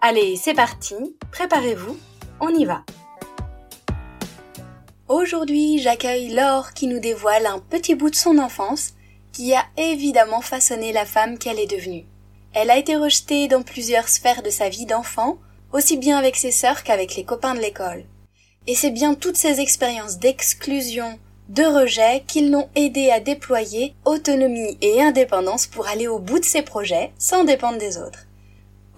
Allez, 0.00 0.36
c'est 0.36 0.54
parti, 0.54 0.94
préparez-vous, 1.32 1.98
on 2.40 2.50
y 2.50 2.64
va. 2.64 2.84
Aujourd'hui, 5.08 5.80
j'accueille 5.80 6.28
Laure 6.28 6.72
qui 6.72 6.86
nous 6.86 7.00
dévoile 7.00 7.46
un 7.46 7.58
petit 7.58 7.96
bout 7.96 8.08
de 8.08 8.14
son 8.14 8.38
enfance 8.38 8.92
qui 9.32 9.54
a 9.54 9.64
évidemment 9.76 10.40
façonné 10.40 10.92
la 10.92 11.04
femme 11.04 11.36
qu'elle 11.36 11.58
est 11.58 11.66
devenue. 11.66 12.06
Elle 12.52 12.70
a 12.70 12.78
été 12.78 12.94
rejetée 12.94 13.48
dans 13.48 13.62
plusieurs 13.62 14.08
sphères 14.08 14.44
de 14.44 14.50
sa 14.50 14.68
vie 14.68 14.86
d'enfant, 14.86 15.38
aussi 15.72 15.96
bien 15.96 16.16
avec 16.16 16.36
ses 16.36 16.52
sœurs 16.52 16.84
qu'avec 16.84 17.16
les 17.16 17.24
copains 17.24 17.56
de 17.56 17.60
l'école. 17.60 18.04
Et 18.68 18.76
c'est 18.76 18.92
bien 18.92 19.14
toutes 19.14 19.36
ces 19.36 19.58
expériences 19.58 20.18
d'exclusion, 20.18 21.18
de 21.48 21.64
rejet 21.64 22.22
qui 22.28 22.48
l'ont 22.48 22.68
aidé 22.76 23.10
à 23.10 23.18
déployer 23.18 23.96
autonomie 24.04 24.78
et 24.80 25.02
indépendance 25.02 25.66
pour 25.66 25.88
aller 25.88 26.06
au 26.06 26.20
bout 26.20 26.38
de 26.38 26.44
ses 26.44 26.62
projets 26.62 27.10
sans 27.18 27.42
dépendre 27.42 27.78
des 27.78 27.98
autres. 27.98 28.27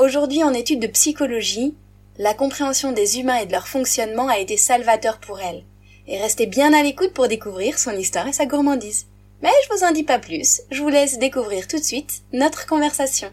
Aujourd'hui 0.01 0.43
en 0.43 0.55
études 0.55 0.81
de 0.81 0.87
psychologie, 0.87 1.75
la 2.17 2.33
compréhension 2.33 2.93
des 2.93 3.19
humains 3.20 3.37
et 3.37 3.45
de 3.45 3.53
leur 3.53 3.69
fonctionnement 3.69 4.29
a 4.29 4.39
été 4.39 4.57
salvateur 4.57 5.20
pour 5.20 5.41
elle. 5.41 5.62
Et 6.07 6.19
restez 6.19 6.47
bien 6.47 6.73
à 6.73 6.83
l'écoute 6.83 7.12
pour 7.12 7.29
découvrir 7.29 7.79
son 7.79 7.91
histoire 7.91 8.27
et 8.27 8.33
sa 8.33 8.47
gourmandise. 8.47 9.09
Mais 9.42 9.51
je 9.62 9.77
vous 9.77 9.84
en 9.84 9.92
dis 9.92 10.03
pas 10.03 10.19
plus, 10.19 10.62
je 10.70 10.83
vous 10.83 10.89
laisse 10.89 11.19
découvrir 11.19 11.69
tout 11.69 11.77
de 11.77 11.84
suite 11.84 12.23
notre 12.33 12.67
conversation. 12.67 13.31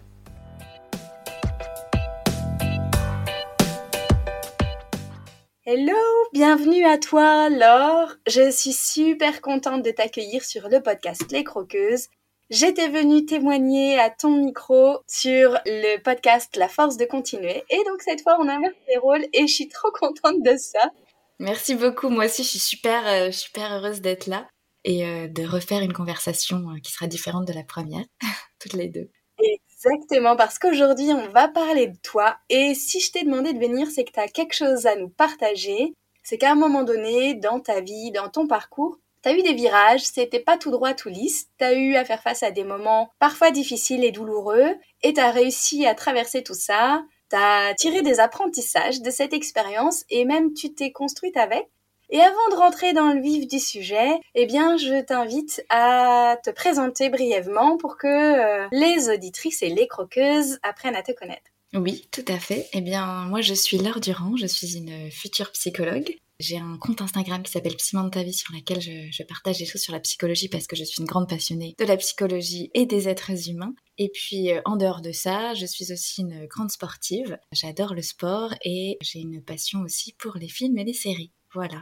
Hello, 5.66 5.96
bienvenue 6.34 6.84
à 6.84 6.98
toi 6.98 7.48
Laure. 7.48 8.12
Je 8.28 8.52
suis 8.52 8.74
super 8.74 9.40
contente 9.40 9.84
de 9.84 9.92
t'accueillir 9.92 10.44
sur 10.44 10.68
le 10.68 10.82
podcast 10.82 11.32
Les 11.32 11.46
Croqueuses. 11.46 12.10
J'étais 12.50 12.88
venue 12.88 13.26
témoigner 13.26 14.00
à 14.00 14.10
ton 14.10 14.32
micro 14.32 15.00
sur 15.06 15.58
le 15.66 16.02
podcast 16.02 16.56
La 16.56 16.70
force 16.70 16.96
de 16.96 17.04
continuer 17.04 17.66
et 17.70 17.84
donc 17.84 18.02
cette 18.02 18.22
fois 18.22 18.38
on 18.40 18.48
inverse 18.48 18.74
les 18.88 18.98
rôles 18.98 19.26
et 19.34 19.48
je 19.48 19.54
suis 19.54 19.68
trop 19.68 19.92
contente 19.92 20.42
de 20.42 20.56
ça. 20.56 20.92
Merci 21.40 21.76
beaucoup, 21.76 22.08
moi 22.08 22.26
aussi 22.26 22.44
je 22.44 22.48
suis 22.48 22.60
super 22.60 23.06
euh, 23.06 23.32
super 23.32 23.74
heureuse 23.74 24.00
d'être 24.00 24.28
là 24.28 24.48
et 24.86 25.06
euh, 25.06 25.28
de 25.28 25.46
refaire 25.46 25.82
une 25.82 25.92
conversation 25.92 26.70
euh, 26.70 26.80
qui 26.82 26.94
sera 26.94 27.08
différente 27.08 27.46
de 27.46 27.54
la 27.54 27.64
première, 27.64 28.06
toutes 28.60 28.74
les 28.74 28.88
deux. 28.88 29.12
Exactement, 29.40 30.36
parce 30.36 30.58
qu'aujourd'hui, 30.58 31.12
on 31.12 31.28
va 31.30 31.50
parler 31.50 31.88
de 31.88 31.98
toi. 32.02 32.38
Et 32.50 32.74
si 32.74 33.00
je 33.00 33.12
t'ai 33.12 33.24
demandé 33.24 33.54
de 33.54 33.60
venir, 33.60 33.88
c'est 33.94 34.06
que 34.06 34.12
tu 34.12 34.20
as 34.20 34.28
quelque 34.28 34.56
chose 34.56 34.88
à 34.88 34.96
nous 34.96 35.10
partager. 35.10 35.94
C'est 36.24 36.38
qu'à 36.38 36.52
un 36.52 36.56
moment 36.56 36.84
donné, 36.84 37.36
dans 37.36 37.60
ta 37.60 37.82
vie, 37.82 38.12
dans 38.12 38.30
ton 38.30 38.48
parcours, 38.48 38.98
tu 39.24 39.30
as 39.30 39.34
eu 39.34 39.42
des 39.42 39.54
virages, 39.54 40.04
c'était 40.04 40.40
pas 40.40 40.58
tout 40.58 40.72
droit, 40.72 40.94
tout 40.94 41.10
lisse. 41.10 41.48
Tu 41.58 41.66
as 41.66 41.74
eu 41.74 41.96
à 41.96 42.06
faire 42.06 42.22
face 42.22 42.44
à 42.44 42.52
des 42.52 42.64
moments 42.64 43.10
parfois 43.20 43.52
difficiles 43.52 44.04
et 44.04 44.12
douloureux. 44.12 44.76
Et 45.04 45.14
tu 45.14 45.20
as 45.20 45.32
réussi 45.32 45.86
à 45.86 45.96
traverser 45.96 46.44
tout 46.44 46.54
ça. 46.54 47.04
Tu 47.30 47.36
as 47.36 47.74
tiré 47.76 48.02
des 48.02 48.20
apprentissages 48.20 49.02
de 49.02 49.10
cette 49.10 49.34
expérience 49.34 50.04
et 50.10 50.26
même 50.26 50.54
tu 50.54 50.74
t'es 50.74 50.92
construite 50.92 51.38
avec. 51.38 51.68
Et 52.10 52.22
avant 52.22 52.50
de 52.52 52.56
rentrer 52.56 52.94
dans 52.94 53.12
le 53.12 53.22
vif 53.22 53.48
du 53.48 53.60
sujet, 53.60 54.10
eh 54.34 54.46
bien, 54.46 54.78
je 54.78 55.02
t'invite 55.02 55.66
à 55.70 56.38
te 56.42 56.50
présenter 56.50 57.10
brièvement 57.10 57.76
pour 57.76 57.98
que 57.98 58.08
euh, 58.08 58.68
les 58.72 59.10
auditrices 59.10 59.62
et 59.62 59.70
les 59.70 59.88
croqueuses 59.88 60.58
apprennent 60.64 60.96
à 60.96 61.04
te 61.04 61.12
connaître. 61.12 61.52
Oui, 61.74 62.08
tout 62.12 62.24
à 62.30 62.40
fait. 62.40 62.70
Eh 62.72 62.80
bien, 62.80 63.26
moi, 63.26 63.42
je 63.42 63.54
suis 63.54 63.78
Laure 63.78 64.00
Durand, 64.00 64.38
je 64.38 64.48
suis 64.48 64.78
une 64.78 65.12
future 65.12 65.52
psychologue. 65.52 66.18
J'ai 66.40 66.58
un 66.58 66.78
compte 66.78 67.02
Instagram 67.02 67.42
qui 67.42 67.52
s'appelle 67.52 67.76
Piment 67.76 68.10
ta 68.10 68.22
vie 68.22 68.34
sur 68.34 68.54
lequel 68.54 68.80
je, 68.80 69.24
partage 69.24 69.58
des 69.58 69.66
choses 69.66 69.82
sur 69.82 69.94
la 69.94 70.00
psychologie 70.00 70.50
parce 70.50 70.68
que 70.68 70.76
je 70.76 70.84
suis 70.84 71.02
une 71.02 71.08
grande 71.08 71.28
passionnée 71.28 71.76
de 71.80 71.86
la 71.86 71.98
psychologie 71.98 72.70
et 72.76 72.86
des 72.86 73.10
êtres 73.10 73.50
humains. 73.50 73.74
Et 73.98 74.10
puis 74.14 74.52
euh, 74.52 74.62
en 74.66 74.76
dehors 74.76 75.02
de 75.02 75.12
ça, 75.12 75.56
je 75.56 75.66
suis 75.66 75.92
aussi 75.92 76.22
une 76.22 76.46
grande 76.46 76.70
sportive. 76.70 77.40
J'adore 77.52 77.96
le 77.96 78.04
sport 78.04 78.54
et 78.64 78.98
j'ai 79.02 79.20
une 79.20 79.44
passion 79.44 79.82
aussi 79.82 80.14
pour 80.14 80.38
les 80.38 80.48
films 80.48 80.78
et 80.78 80.84
les 80.84 80.94
séries. 80.94 81.32
Voilà. 81.54 81.82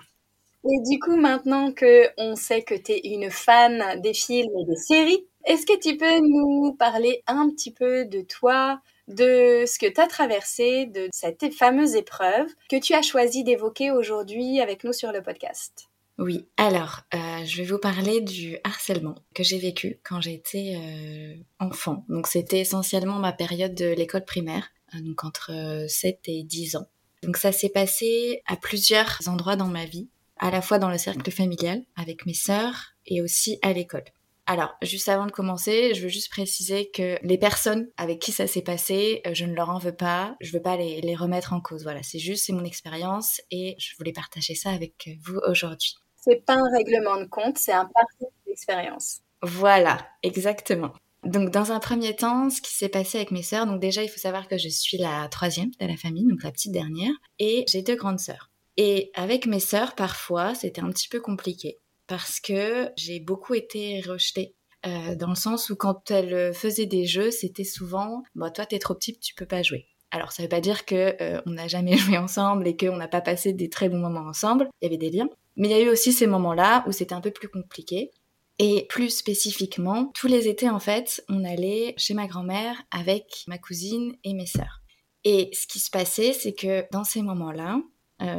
Et 0.67 0.81
du 0.89 0.99
coup, 0.99 1.15
maintenant 1.15 1.71
que 1.71 2.09
on 2.17 2.35
sait 2.35 2.63
que 2.63 2.73
tu 2.73 2.93
es 2.93 3.01
une 3.03 3.29
fan 3.29 4.01
des 4.01 4.15
films 4.15 4.51
et 4.59 4.65
des 4.65 4.77
séries, 4.77 5.27
est-ce 5.45 5.65
que 5.65 5.79
tu 5.79 5.95
peux 5.95 6.19
nous 6.21 6.73
parler 6.73 7.21
un 7.27 7.49
petit 7.51 7.71
peu 7.71 8.05
de 8.05 8.21
toi, 8.21 8.81
de 9.07 9.65
ce 9.67 9.77
que 9.77 9.85
tu 9.85 10.01
as 10.01 10.07
traversé, 10.07 10.87
de 10.87 11.07
cette 11.11 11.53
fameuse 11.53 11.93
épreuve 11.93 12.47
que 12.67 12.79
tu 12.79 12.95
as 12.95 13.03
choisi 13.03 13.43
d'évoquer 13.43 13.91
aujourd'hui 13.91 14.59
avec 14.59 14.83
nous 14.83 14.93
sur 14.93 15.11
le 15.11 15.21
podcast? 15.21 15.87
Oui, 16.17 16.47
alors 16.57 17.01
euh, 17.13 17.45
je 17.45 17.57
vais 17.57 17.65
vous 17.65 17.77
parler 17.77 18.21
du 18.21 18.57
harcèlement 18.63 19.15
que 19.35 19.43
j'ai 19.43 19.59
vécu 19.59 19.99
quand 20.03 20.21
j'étais 20.21 20.77
euh, 20.77 21.35
enfant. 21.59 22.05
Donc 22.09 22.25
c'était 22.25 22.61
essentiellement 22.61 23.19
ma 23.19 23.33
période 23.33 23.75
de 23.75 23.93
l'école 23.93 24.25
primaire, 24.25 24.69
euh, 24.95 25.01
donc 25.01 25.23
entre 25.25 25.85
7 25.87 26.21
et 26.25 26.43
10 26.43 26.77
ans. 26.77 26.87
Donc 27.21 27.37
ça 27.37 27.51
s'est 27.51 27.69
passé 27.69 28.41
à 28.47 28.55
plusieurs 28.55 29.19
endroits 29.27 29.57
dans 29.57 29.67
ma 29.67 29.85
vie 29.85 30.09
à 30.37 30.51
la 30.51 30.61
fois 30.61 30.79
dans 30.79 30.89
le 30.89 30.97
cercle 30.97 31.31
familial, 31.31 31.83
avec 31.95 32.25
mes 32.25 32.33
sœurs, 32.33 32.93
et 33.05 33.21
aussi 33.21 33.59
à 33.61 33.73
l'école. 33.73 34.03
Alors, 34.47 34.75
juste 34.83 35.09
avant 35.09 35.25
de 35.25 35.31
commencer, 35.31 35.95
je 35.95 36.03
veux 36.03 36.09
juste 36.09 36.29
préciser 36.29 36.91
que 36.91 37.17
les 37.23 37.37
personnes 37.37 37.89
avec 37.97 38.19
qui 38.19 38.31
ça 38.31 38.45
s'est 38.45 38.61
passé, 38.61 39.21
euh, 39.25 39.33
je 39.33 39.45
ne 39.45 39.55
leur 39.55 39.71
en 39.71 39.79
veux 39.79 39.95
pas, 39.95 40.35
je 40.39 40.51
veux 40.51 40.61
pas 40.61 40.77
les, 40.77 41.01
les 41.01 41.15
remettre 41.15 41.53
en 41.53 41.61
cause. 41.61 41.81
Voilà, 41.81 42.03
c'est 42.03 42.19
juste, 42.19 42.45
c'est 42.45 42.53
mon 42.53 42.63
expérience 42.63 43.41
et 43.49 43.75
je 43.79 43.95
voulais 43.97 44.11
partager 44.11 44.53
ça 44.53 44.69
avec 44.69 45.17
vous 45.23 45.39
aujourd'hui. 45.47 45.95
C'est 46.15 46.45
pas 46.45 46.53
un 46.53 46.69
règlement 46.77 47.17
de 47.17 47.25
compte, 47.25 47.57
c'est 47.57 47.71
un 47.71 47.85
parcours 47.85 48.31
d'expérience. 48.45 49.21
Voilà, 49.41 50.07
exactement. 50.21 50.93
Donc, 51.23 51.49
dans 51.49 51.71
un 51.71 51.79
premier 51.79 52.15
temps, 52.15 52.51
ce 52.51 52.61
qui 52.61 52.73
s'est 52.73 52.89
passé 52.89 53.17
avec 53.17 53.31
mes 53.31 53.41
sœurs, 53.41 53.65
donc 53.65 53.79
déjà, 53.79 54.03
il 54.03 54.09
faut 54.09 54.19
savoir 54.19 54.47
que 54.47 54.59
je 54.59 54.69
suis 54.69 54.97
la 54.97 55.27
troisième 55.29 55.71
de 55.79 55.87
la 55.87 55.97
famille, 55.97 56.27
donc 56.27 56.43
la 56.43 56.51
petite 56.51 56.71
dernière, 56.71 57.13
et 57.39 57.65
j'ai 57.67 57.81
deux 57.81 57.95
grandes 57.95 58.19
sœurs. 58.19 58.51
Et 58.77 59.11
avec 59.13 59.45
mes 59.45 59.59
sœurs, 59.59 59.95
parfois, 59.95 60.53
c'était 60.55 60.81
un 60.81 60.89
petit 60.89 61.07
peu 61.07 61.19
compliqué 61.19 61.79
parce 62.07 62.39
que 62.39 62.89
j'ai 62.97 63.19
beaucoup 63.19 63.53
été 63.53 64.01
rejetée. 64.01 64.55
Euh, 64.85 65.15
dans 65.15 65.29
le 65.29 65.35
sens 65.35 65.69
où 65.69 65.75
quand 65.75 66.11
elles 66.11 66.53
faisaient 66.53 66.85
des 66.85 67.05
jeux, 67.05 67.31
c'était 67.31 67.63
souvent 67.63 68.21
"Bon, 68.35 68.51
toi 68.51 68.65
t'es 68.65 68.77
trop 68.77 68.93
petite, 68.93 69.19
tu 69.19 69.33
peux 69.33 69.47
pas 69.47 69.63
jouer". 69.63 69.87
Alors 70.11 70.31
ça 70.31 70.43
veut 70.43 70.49
pas 70.49 70.61
dire 70.61 70.85
que 70.85 71.15
euh, 71.21 71.41
on 71.45 71.51
n'a 71.51 71.67
jamais 71.67 71.97
joué 71.97 72.17
ensemble 72.17 72.67
et 72.67 72.77
qu'on 72.77 72.97
n'a 72.97 73.07
pas 73.07 73.21
passé 73.21 73.53
des 73.53 73.69
très 73.69 73.89
bons 73.89 73.97
moments 73.97 74.27
ensemble. 74.27 74.69
Il 74.81 74.85
y 74.85 74.87
avait 74.87 74.97
des 74.97 75.09
liens, 75.09 75.29
mais 75.55 75.69
il 75.69 75.71
y 75.71 75.75
a 75.75 75.81
eu 75.81 75.89
aussi 75.89 76.13
ces 76.13 76.27
moments-là 76.27 76.83
où 76.87 76.91
c'était 76.91 77.15
un 77.15 77.21
peu 77.21 77.31
plus 77.31 77.49
compliqué. 77.49 78.11
Et 78.57 78.85
plus 78.87 79.09
spécifiquement, 79.09 80.11
tous 80.13 80.27
les 80.27 80.47
étés 80.47 80.69
en 80.69 80.79
fait, 80.79 81.21
on 81.27 81.43
allait 81.43 81.93
chez 81.97 82.13
ma 82.13 82.25
grand-mère 82.25 82.81
avec 82.89 83.43
ma 83.47 83.57
cousine 83.57 84.15
et 84.23 84.33
mes 84.33 84.45
sœurs. 84.45 84.81
Et 85.25 85.49
ce 85.51 85.67
qui 85.67 85.79
se 85.79 85.89
passait, 85.89 86.31
c'est 86.31 86.53
que 86.53 86.85
dans 86.91 87.03
ces 87.03 87.21
moments-là, 87.21 87.75
euh, 87.75 87.81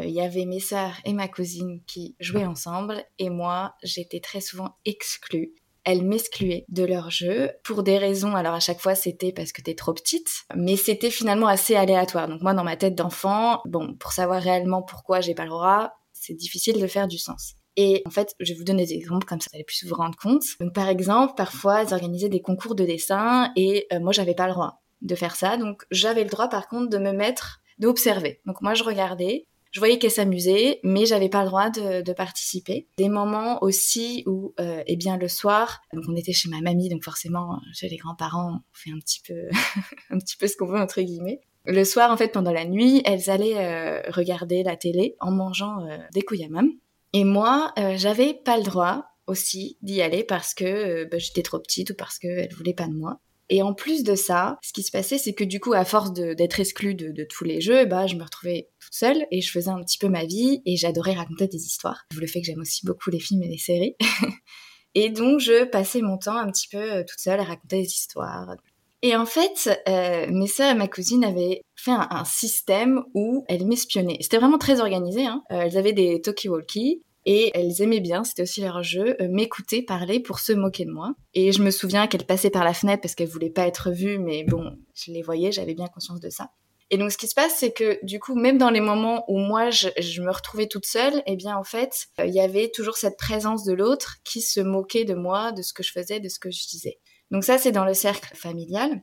il 0.02 0.10
y 0.10 0.20
avait 0.20 0.44
mes 0.44 0.60
sœurs 0.60 0.94
et 1.04 1.12
ma 1.12 1.28
cousine 1.28 1.80
qui 1.86 2.16
jouaient 2.20 2.46
ensemble 2.46 3.04
et 3.18 3.30
moi, 3.30 3.74
j'étais 3.82 4.20
très 4.20 4.40
souvent 4.40 4.76
exclue. 4.84 5.54
Elles 5.84 6.02
m'excluaient 6.02 6.64
de 6.68 6.84
leur 6.84 7.10
jeu 7.10 7.52
pour 7.62 7.84
des 7.84 7.96
raisons. 7.96 8.34
Alors 8.34 8.54
à 8.54 8.60
chaque 8.60 8.80
fois, 8.80 8.96
c'était 8.96 9.32
parce 9.32 9.52
que 9.52 9.62
t'es 9.62 9.74
trop 9.74 9.94
petite, 9.94 10.28
mais 10.54 10.76
c'était 10.76 11.12
finalement 11.12 11.46
assez 11.46 11.76
aléatoire. 11.76 12.26
Donc 12.26 12.42
moi, 12.42 12.54
dans 12.54 12.64
ma 12.64 12.76
tête 12.76 12.96
d'enfant, 12.96 13.60
bon, 13.66 13.94
pour 13.94 14.12
savoir 14.12 14.42
réellement 14.42 14.82
pourquoi 14.82 15.20
j'ai 15.20 15.34
pas 15.34 15.44
le 15.44 15.50
droit, 15.50 15.92
c'est 16.12 16.34
difficile 16.34 16.80
de 16.80 16.86
faire 16.88 17.06
du 17.06 17.18
sens. 17.18 17.54
Et 17.76 18.02
en 18.06 18.10
fait, 18.10 18.34
je 18.40 18.52
vais 18.52 18.58
vous 18.58 18.64
donner 18.64 18.86
des 18.86 18.94
exemples 18.94 19.26
comme 19.26 19.40
ça, 19.40 19.48
vous 19.52 19.56
allez 19.56 19.64
plus 19.64 19.84
vous 19.86 19.94
rendre 19.94 20.16
compte. 20.16 20.42
Donc 20.60 20.74
par 20.74 20.88
exemple, 20.88 21.34
parfois, 21.36 21.82
elles 21.82 21.92
organisaient 21.92 22.28
des 22.28 22.40
concours 22.40 22.74
de 22.74 22.84
dessin 22.84 23.52
et 23.54 23.86
euh, 23.92 24.00
moi, 24.00 24.12
j'avais 24.12 24.34
pas 24.34 24.46
le 24.46 24.54
droit 24.54 24.82
de 25.02 25.14
faire 25.14 25.36
ça. 25.36 25.56
Donc 25.56 25.84
j'avais 25.90 26.24
le 26.24 26.30
droit, 26.30 26.48
par 26.48 26.68
contre, 26.68 26.88
de 26.88 26.98
me 26.98 27.12
mettre 27.12 27.60
d'observer. 27.78 28.40
Donc 28.46 28.62
moi, 28.62 28.74
je 28.74 28.82
regardais 28.82 29.46
je 29.76 29.78
voyais 29.78 29.98
qu'elle 29.98 30.10
s'amusait, 30.10 30.80
mais 30.84 31.04
j'avais 31.04 31.28
pas 31.28 31.42
le 31.42 31.48
droit 31.48 31.68
de, 31.68 32.12
participer. 32.14 32.88
Des 32.96 33.10
moments 33.10 33.62
aussi 33.62 34.22
où, 34.24 34.54
euh, 34.58 34.82
eh 34.86 34.96
bien, 34.96 35.18
le 35.18 35.28
soir, 35.28 35.82
donc 35.92 36.04
on 36.08 36.16
était 36.16 36.32
chez 36.32 36.48
ma 36.48 36.62
mamie, 36.62 36.88
donc 36.88 37.04
forcément, 37.04 37.60
chez 37.74 37.90
les 37.90 37.98
grands-parents, 37.98 38.54
on 38.54 38.60
fait 38.72 38.90
un 38.90 38.98
petit 38.98 39.20
peu, 39.20 39.34
un 40.10 40.18
petit 40.18 40.38
peu 40.38 40.46
ce 40.46 40.56
qu'on 40.56 40.66
veut 40.66 40.80
entre 40.80 41.02
guillemets. 41.02 41.42
Le 41.66 41.84
soir, 41.84 42.10
en 42.10 42.16
fait, 42.16 42.28
pendant 42.28 42.52
la 42.52 42.64
nuit, 42.64 43.02
elles 43.04 43.28
allaient 43.28 43.58
euh, 43.58 44.00
regarder 44.08 44.62
la 44.62 44.78
télé 44.78 45.14
en 45.20 45.30
mangeant 45.30 45.86
euh, 45.86 45.98
des 46.14 46.22
couillamam. 46.22 46.70
Et 47.12 47.24
moi, 47.24 47.74
j'avais 47.96 48.32
pas 48.32 48.56
le 48.56 48.62
droit 48.62 49.04
aussi 49.26 49.76
d'y 49.82 50.00
aller 50.00 50.24
parce 50.24 50.54
que 50.54 51.04
bah, 51.04 51.18
j'étais 51.18 51.42
trop 51.42 51.58
petite 51.58 51.90
ou 51.90 51.94
parce 51.94 52.18
qu'elles 52.18 52.54
voulaient 52.54 52.72
pas 52.72 52.86
de 52.86 52.94
moi. 52.94 53.20
Et 53.48 53.62
en 53.62 53.74
plus 53.74 54.02
de 54.02 54.14
ça, 54.14 54.58
ce 54.62 54.72
qui 54.72 54.82
se 54.82 54.90
passait, 54.90 55.18
c'est 55.18 55.34
que 55.34 55.44
du 55.44 55.60
coup, 55.60 55.72
à 55.72 55.84
force 55.84 56.12
d'être 56.12 56.60
exclue 56.60 56.94
de, 56.94 57.24
tous 57.24 57.44
les 57.44 57.60
jeux, 57.60 57.84
bah, 57.86 58.06
je 58.06 58.16
me 58.16 58.24
retrouvais 58.24 58.68
toute 58.80 58.94
seule 58.94 59.26
et 59.30 59.40
je 59.40 59.50
faisais 59.50 59.70
un 59.70 59.82
petit 59.82 59.98
peu 59.98 60.08
ma 60.08 60.24
vie 60.24 60.62
et 60.66 60.76
j'adorais 60.76 61.14
raconter 61.14 61.46
des 61.46 61.64
histoires. 61.64 62.04
Le 62.18 62.26
fait 62.26 62.40
que 62.40 62.46
j'aime 62.46 62.60
aussi 62.60 62.84
beaucoup 62.84 63.10
les 63.10 63.20
films 63.20 63.42
et 63.42 63.48
les 63.48 63.58
séries. 63.58 63.96
et 64.94 65.10
donc, 65.10 65.40
je 65.40 65.64
passais 65.64 66.00
mon 66.00 66.18
temps 66.18 66.36
un 66.36 66.50
petit 66.50 66.68
peu 66.68 66.78
euh, 66.78 67.04
toute 67.06 67.20
seule 67.20 67.40
à 67.40 67.44
raconter 67.44 67.82
des 67.82 67.88
histoires. 67.88 68.56
Et 69.02 69.14
en 69.14 69.26
fait, 69.26 69.70
euh, 69.88 70.26
mes 70.30 70.46
sœurs 70.46 70.72
et 70.72 70.74
ma 70.74 70.88
cousine 70.88 71.24
avaient 71.24 71.62
fait 71.76 71.92
un, 71.92 72.24
système 72.24 73.04
où 73.14 73.44
elles 73.48 73.66
m'espionnaient. 73.66 74.18
C'était 74.20 74.38
vraiment 74.38 74.58
très 74.58 74.80
organisé. 74.80 75.26
Hein. 75.26 75.44
Euh, 75.52 75.60
elles 75.60 75.76
avaient 75.76 75.92
des 75.92 76.20
talkie-walkie 76.20 77.02
et 77.26 77.50
elles 77.54 77.82
aimaient 77.82 78.00
bien, 78.00 78.22
c'était 78.22 78.42
aussi 78.42 78.60
leur 78.60 78.84
jeu, 78.84 79.16
euh, 79.20 79.28
m'écouter 79.28 79.82
parler 79.82 80.20
pour 80.20 80.38
se 80.38 80.52
moquer 80.52 80.84
de 80.84 80.92
moi. 80.92 81.14
Et 81.34 81.50
je 81.50 81.60
me 81.60 81.72
souviens 81.72 82.06
qu'elles 82.06 82.24
passaient 82.24 82.50
par 82.50 82.64
la 82.64 82.72
fenêtre 82.72 83.02
parce 83.02 83.16
qu'elles 83.16 83.28
voulaient 83.28 83.50
pas 83.50 83.66
être 83.66 83.90
vues, 83.90 84.18
mais 84.18 84.44
bon, 84.44 84.78
je 84.94 85.10
les 85.10 85.22
voyais, 85.22 85.50
j'avais 85.50 85.74
bien 85.74 85.88
conscience 85.88 86.20
de 86.20 86.30
ça. 86.30 86.52
Et 86.90 86.98
donc 86.98 87.10
ce 87.10 87.18
qui 87.18 87.26
se 87.26 87.34
passe, 87.34 87.56
c'est 87.56 87.72
que 87.72 87.98
du 88.04 88.20
coup, 88.20 88.36
même 88.36 88.58
dans 88.58 88.70
les 88.70 88.80
moments 88.80 89.24
où 89.26 89.38
moi 89.38 89.70
je, 89.70 89.88
me 90.22 90.30
retrouvais 90.30 90.68
toute 90.68 90.86
seule, 90.86 91.20
eh 91.26 91.34
bien 91.34 91.56
en 91.56 91.64
fait, 91.64 92.06
il 92.24 92.32
y 92.32 92.38
avait 92.38 92.70
toujours 92.70 92.96
cette 92.96 93.16
présence 93.16 93.64
de 93.64 93.72
l'autre 93.72 94.18
qui 94.22 94.40
se 94.40 94.60
moquait 94.60 95.04
de 95.04 95.14
moi, 95.14 95.50
de 95.50 95.62
ce 95.62 95.72
que 95.72 95.82
je 95.82 95.90
faisais, 95.90 96.20
de 96.20 96.28
ce 96.28 96.38
que 96.38 96.52
je 96.52 96.68
disais. 96.68 97.00
Donc 97.32 97.42
ça, 97.42 97.58
c'est 97.58 97.72
dans 97.72 97.84
le 97.84 97.94
cercle 97.94 98.36
familial. 98.36 99.02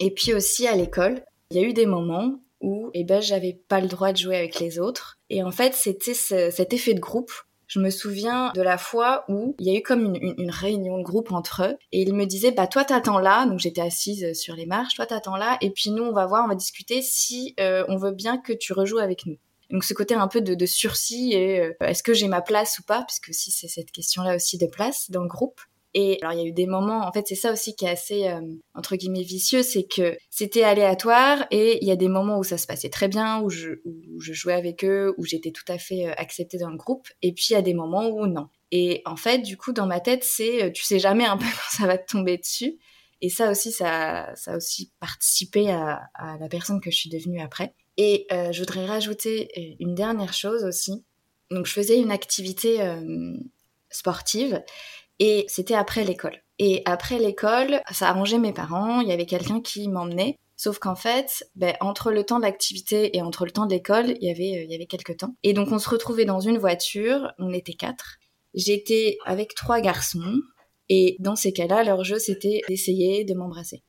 Et 0.00 0.10
puis 0.10 0.34
aussi 0.34 0.66
à 0.66 0.74
l'école, 0.74 1.24
il 1.52 1.58
y 1.58 1.64
a 1.64 1.68
eu 1.68 1.72
des 1.72 1.86
moments 1.86 2.40
où 2.60 2.90
eh 2.92 3.04
ben, 3.04 3.20
j'avais 3.20 3.60
pas 3.68 3.80
le 3.80 3.88
droit 3.88 4.12
de 4.12 4.16
jouer 4.16 4.36
avec 4.36 4.58
les 4.58 4.80
autres. 4.80 5.20
Et 5.30 5.44
en 5.44 5.52
fait, 5.52 5.74
c'était 5.74 6.14
cet 6.14 6.72
effet 6.72 6.94
de 6.94 7.00
groupe 7.00 7.32
je 7.72 7.80
me 7.80 7.88
souviens 7.88 8.52
de 8.54 8.60
la 8.60 8.76
fois 8.76 9.24
où 9.28 9.56
il 9.58 9.66
y 9.66 9.74
a 9.74 9.78
eu 9.78 9.82
comme 9.82 10.14
une, 10.14 10.50
réunion 10.50 10.98
de 10.98 11.02
groupe 11.02 11.32
entre 11.32 11.62
eux 11.62 11.78
et 11.90 12.02
ils 12.02 12.12
me 12.12 12.26
disaient 12.26 12.52
bah 12.52 12.66
toi 12.66 12.84
t'attends 12.84 13.18
là. 13.18 13.46
Donc 13.46 13.60
j'étais 13.60 13.80
assise 13.80 14.24
euh, 14.24 14.34
sur 14.34 14.54
les 14.54 14.66
marches. 14.66 14.94
Toi 14.94 15.06
t'attends 15.06 15.36
là. 15.36 15.56
Et 15.62 15.70
puis 15.70 15.90
nous 15.90 16.02
on 16.02 16.12
va 16.12 16.26
voir 16.26 16.44
on 16.44 16.48
va 16.48 16.54
discuter 16.54 17.00
si 17.00 17.54
euh, 17.60 17.82
on 17.88 17.96
veut 17.96 18.10
bien 18.10 18.36
que 18.36 18.52
tu 18.52 18.74
rejoues 18.74 18.98
avec 18.98 19.24
nous. 19.24 19.38
Donc 19.70 19.84
ce 19.84 19.94
côté 19.94 20.12
un 20.14 20.28
peu 20.28 20.42
de, 20.42 20.66
sursis 20.66 21.32
et 21.32 21.60
euh, 21.60 21.72
est-ce 21.80 22.02
que 22.02 22.12
j'ai 22.12 22.28
ma 22.28 22.42
place 22.42 22.78
ou 22.78 22.82
pas? 22.82 23.04
Puisque 23.08 23.32
si 23.32 23.50
c'est 23.50 23.68
cette 23.68 23.90
question 23.90 24.22
là 24.22 24.36
aussi 24.36 24.58
de 24.58 24.66
place 24.66 25.10
dans 25.10 25.22
le 25.22 25.28
groupe 25.28 25.58
et 25.94 26.18
alors 26.22 26.32
il 26.32 26.40
y 26.40 26.42
a 26.42 26.48
eu 26.48 26.52
des 26.52 26.66
moments, 26.66 27.06
en 27.06 27.12
fait 27.12 27.26
c'est 27.26 27.34
ça 27.34 27.52
aussi 27.52 27.76
qui 27.76 27.84
est 27.84 27.90
assez 27.90 28.26
euh, 28.26 28.40
entre 28.74 28.96
guillemets 28.96 29.22
vicieux, 29.22 29.62
c'est 29.62 29.84
que 29.84 30.16
c'était 30.30 30.62
aléatoire 30.62 31.46
et 31.50 31.78
il 31.82 31.88
y 31.88 31.90
a 31.90 31.96
des 31.96 32.08
moments 32.08 32.38
où 32.38 32.44
ça 32.44 32.56
se 32.56 32.66
passait 32.66 32.88
très 32.88 33.08
bien, 33.08 33.42
où 33.42 33.50
je, 33.50 33.74
jouais 34.18 34.54
avec 34.54 34.84
eux, 34.84 35.14
où 35.18 35.26
j'étais 35.26 35.50
tout 35.50 35.64
à 35.68 35.76
fait 35.76 36.06
euh, 36.06 36.12
acceptée 36.16 36.56
dans 36.56 36.70
le 36.70 36.78
groupe, 36.78 37.08
et 37.20 37.32
puis 37.32 37.48
il 37.50 37.52
y 37.52 37.56
a 37.56 37.62
des 37.62 37.74
moments 37.74 38.08
où 38.08 38.26
non. 38.26 38.48
Et 38.70 39.02
en 39.04 39.16
fait 39.16 39.38
du 39.38 39.58
coup 39.58 39.72
dans 39.72 39.86
ma 39.86 40.00
tête 40.00 40.24
c'est, 40.24 40.64
euh, 40.64 40.70
tu 40.70 40.82
sais 40.82 40.98
jamais 40.98 41.26
un 41.26 41.36
peu 41.36 41.44
quand 41.50 41.76
ça 41.76 41.86
va 41.86 41.98
te 41.98 42.10
tomber 42.10 42.38
dessus. 42.38 42.78
Et 43.20 43.28
ça 43.28 43.52
aussi, 43.52 43.70
ça, 43.70 44.32
a 44.46 44.56
aussi 44.56 44.90
participé 44.98 45.70
à 45.70 46.10
la 46.40 46.48
personne 46.48 46.80
que 46.80 46.90
je 46.90 46.96
suis 46.96 47.08
devenue 47.08 47.40
après. 47.40 47.72
Et 47.96 48.26
je 48.32 48.58
voudrais 48.58 48.84
rajouter 48.84 49.76
une 49.78 49.94
dernière 49.94 50.32
chose 50.32 50.64
aussi. 50.64 51.04
Donc 51.52 51.66
je 51.66 51.72
faisais 51.72 52.00
une 52.00 52.10
activité 52.10 52.80
sportive 53.90 54.60
et 55.24 55.44
c'était 55.46 55.76
après 55.76 56.02
l'école. 56.02 56.42
Et 56.58 56.82
après 56.84 57.20
l'école, 57.20 57.80
ça 57.92 58.08
arrangeait 58.08 58.40
mes 58.40 58.52
parents, 58.52 59.00
il 59.00 59.06
y 59.06 59.12
avait 59.12 59.24
quelqu'un 59.24 59.60
qui 59.60 59.86
m'emmenait. 59.88 60.36
Sauf 60.56 60.80
qu'en 60.80 60.96
fait, 60.96 61.44
ben, 61.54 61.76
entre 61.80 62.10
le 62.10 62.24
temps 62.24 62.38
de 62.38 62.42
l'activité 62.42 63.16
et 63.16 63.22
entre 63.22 63.44
le 63.44 63.52
temps 63.52 63.66
de 63.66 63.72
l'école, 63.72 64.16
il 64.20 64.26
y 64.26 64.30
avait, 64.30 64.58
euh, 64.58 64.64
il 64.64 64.72
y 64.72 64.74
avait 64.74 64.86
quelques 64.86 65.18
temps. 65.18 65.36
Et 65.44 65.52
donc 65.52 65.70
on 65.70 65.78
se 65.78 65.88
retrouvait 65.88 66.24
dans 66.24 66.40
une 66.40 66.58
voiture, 66.58 67.30
on 67.38 67.52
était 67.52 67.74
quatre. 67.74 68.16
J'étais 68.54 69.16
avec 69.24 69.54
trois 69.54 69.80
garçons. 69.80 70.40
Et 70.88 71.14
dans 71.20 71.36
ces 71.36 71.52
cas-là, 71.52 71.84
leur 71.84 72.02
jeu, 72.02 72.18
c'était 72.18 72.60
d'essayer 72.68 73.22
de 73.22 73.34
m'embrasser. 73.34 73.84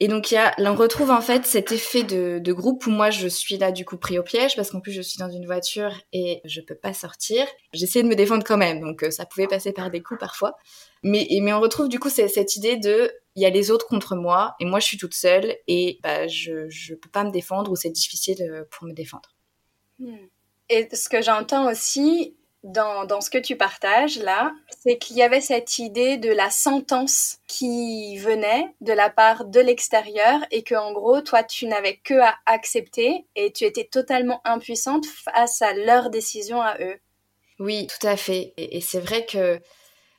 Et 0.00 0.06
donc, 0.06 0.30
il 0.30 0.34
y 0.34 0.36
a, 0.36 0.54
on 0.58 0.76
retrouve 0.76 1.10
en 1.10 1.20
fait 1.20 1.44
cet 1.44 1.72
effet 1.72 2.04
de, 2.04 2.52
groupe 2.52 2.86
où 2.86 2.90
moi 2.90 3.10
je 3.10 3.26
suis 3.26 3.58
là 3.58 3.72
du 3.72 3.84
coup 3.84 3.96
pris 3.96 4.18
au 4.18 4.22
piège 4.22 4.54
parce 4.54 4.70
qu'en 4.70 4.80
plus 4.80 4.92
je 4.92 5.02
suis 5.02 5.18
dans 5.18 5.28
une 5.28 5.44
voiture 5.44 5.92
et 6.12 6.40
je 6.44 6.60
peux 6.60 6.76
pas 6.76 6.92
sortir. 6.92 7.46
J'essaie 7.72 8.02
de 8.02 8.08
me 8.08 8.14
défendre 8.14 8.44
quand 8.44 8.56
même, 8.56 8.80
donc 8.80 9.02
euh, 9.02 9.10
ça 9.10 9.26
pouvait 9.26 9.48
passer 9.48 9.72
par 9.72 9.90
des 9.90 10.00
coups 10.00 10.20
parfois. 10.20 10.54
Mais, 11.02 11.26
mais 11.42 11.52
on 11.52 11.60
retrouve 11.60 11.88
du 11.88 11.98
coup 11.98 12.10
cette 12.10 12.56
idée 12.56 12.76
de 12.76 13.10
il 13.34 13.42
y 13.42 13.46
a 13.46 13.50
les 13.50 13.70
autres 13.70 13.86
contre 13.86 14.14
moi 14.14 14.54
et 14.60 14.64
moi 14.64 14.78
je 14.78 14.86
suis 14.86 14.98
toute 14.98 15.14
seule 15.14 15.56
et 15.66 15.98
bah, 16.02 16.28
je, 16.28 16.68
je 16.68 16.94
peux 16.94 17.10
pas 17.10 17.24
me 17.24 17.30
défendre 17.30 17.70
ou 17.70 17.76
c'est 17.76 17.90
difficile 17.90 18.42
euh, 18.42 18.64
pour 18.70 18.86
me 18.86 18.92
défendre. 18.92 19.34
Hmm. 19.98 20.26
Et 20.70 20.88
ce 20.94 21.08
que 21.08 21.22
j'entends 21.22 21.70
aussi, 21.70 22.36
dans, 22.64 23.04
dans, 23.04 23.20
ce 23.20 23.30
que 23.30 23.38
tu 23.38 23.56
partages 23.56 24.18
là, 24.18 24.52
c'est 24.82 24.98
qu'il 24.98 25.16
y 25.16 25.22
avait 25.22 25.40
cette 25.40 25.78
idée 25.78 26.16
de 26.16 26.30
la 26.30 26.50
sentence 26.50 27.38
qui 27.46 28.18
venait 28.18 28.74
de 28.80 28.92
la 28.92 29.10
part 29.10 29.44
de 29.44 29.60
l'extérieur 29.60 30.40
et 30.50 30.62
que 30.62 30.74
en 30.74 30.92
gros, 30.92 31.20
toi, 31.20 31.42
tu 31.44 31.66
n'avais 31.66 31.96
que 31.96 32.14
à 32.20 32.34
accepter 32.46 33.26
et 33.36 33.52
tu 33.52 33.64
étais 33.64 33.84
totalement 33.84 34.40
impuissante 34.44 35.06
face 35.06 35.62
à 35.62 35.72
leur 35.72 36.10
décision 36.10 36.60
à 36.60 36.76
eux. 36.80 36.96
Oui, 37.60 37.86
tout 37.86 38.06
à 38.06 38.16
fait. 38.16 38.54
Et, 38.56 38.80
c'est 38.80 39.00
vrai 39.00 39.26
que 39.26 39.60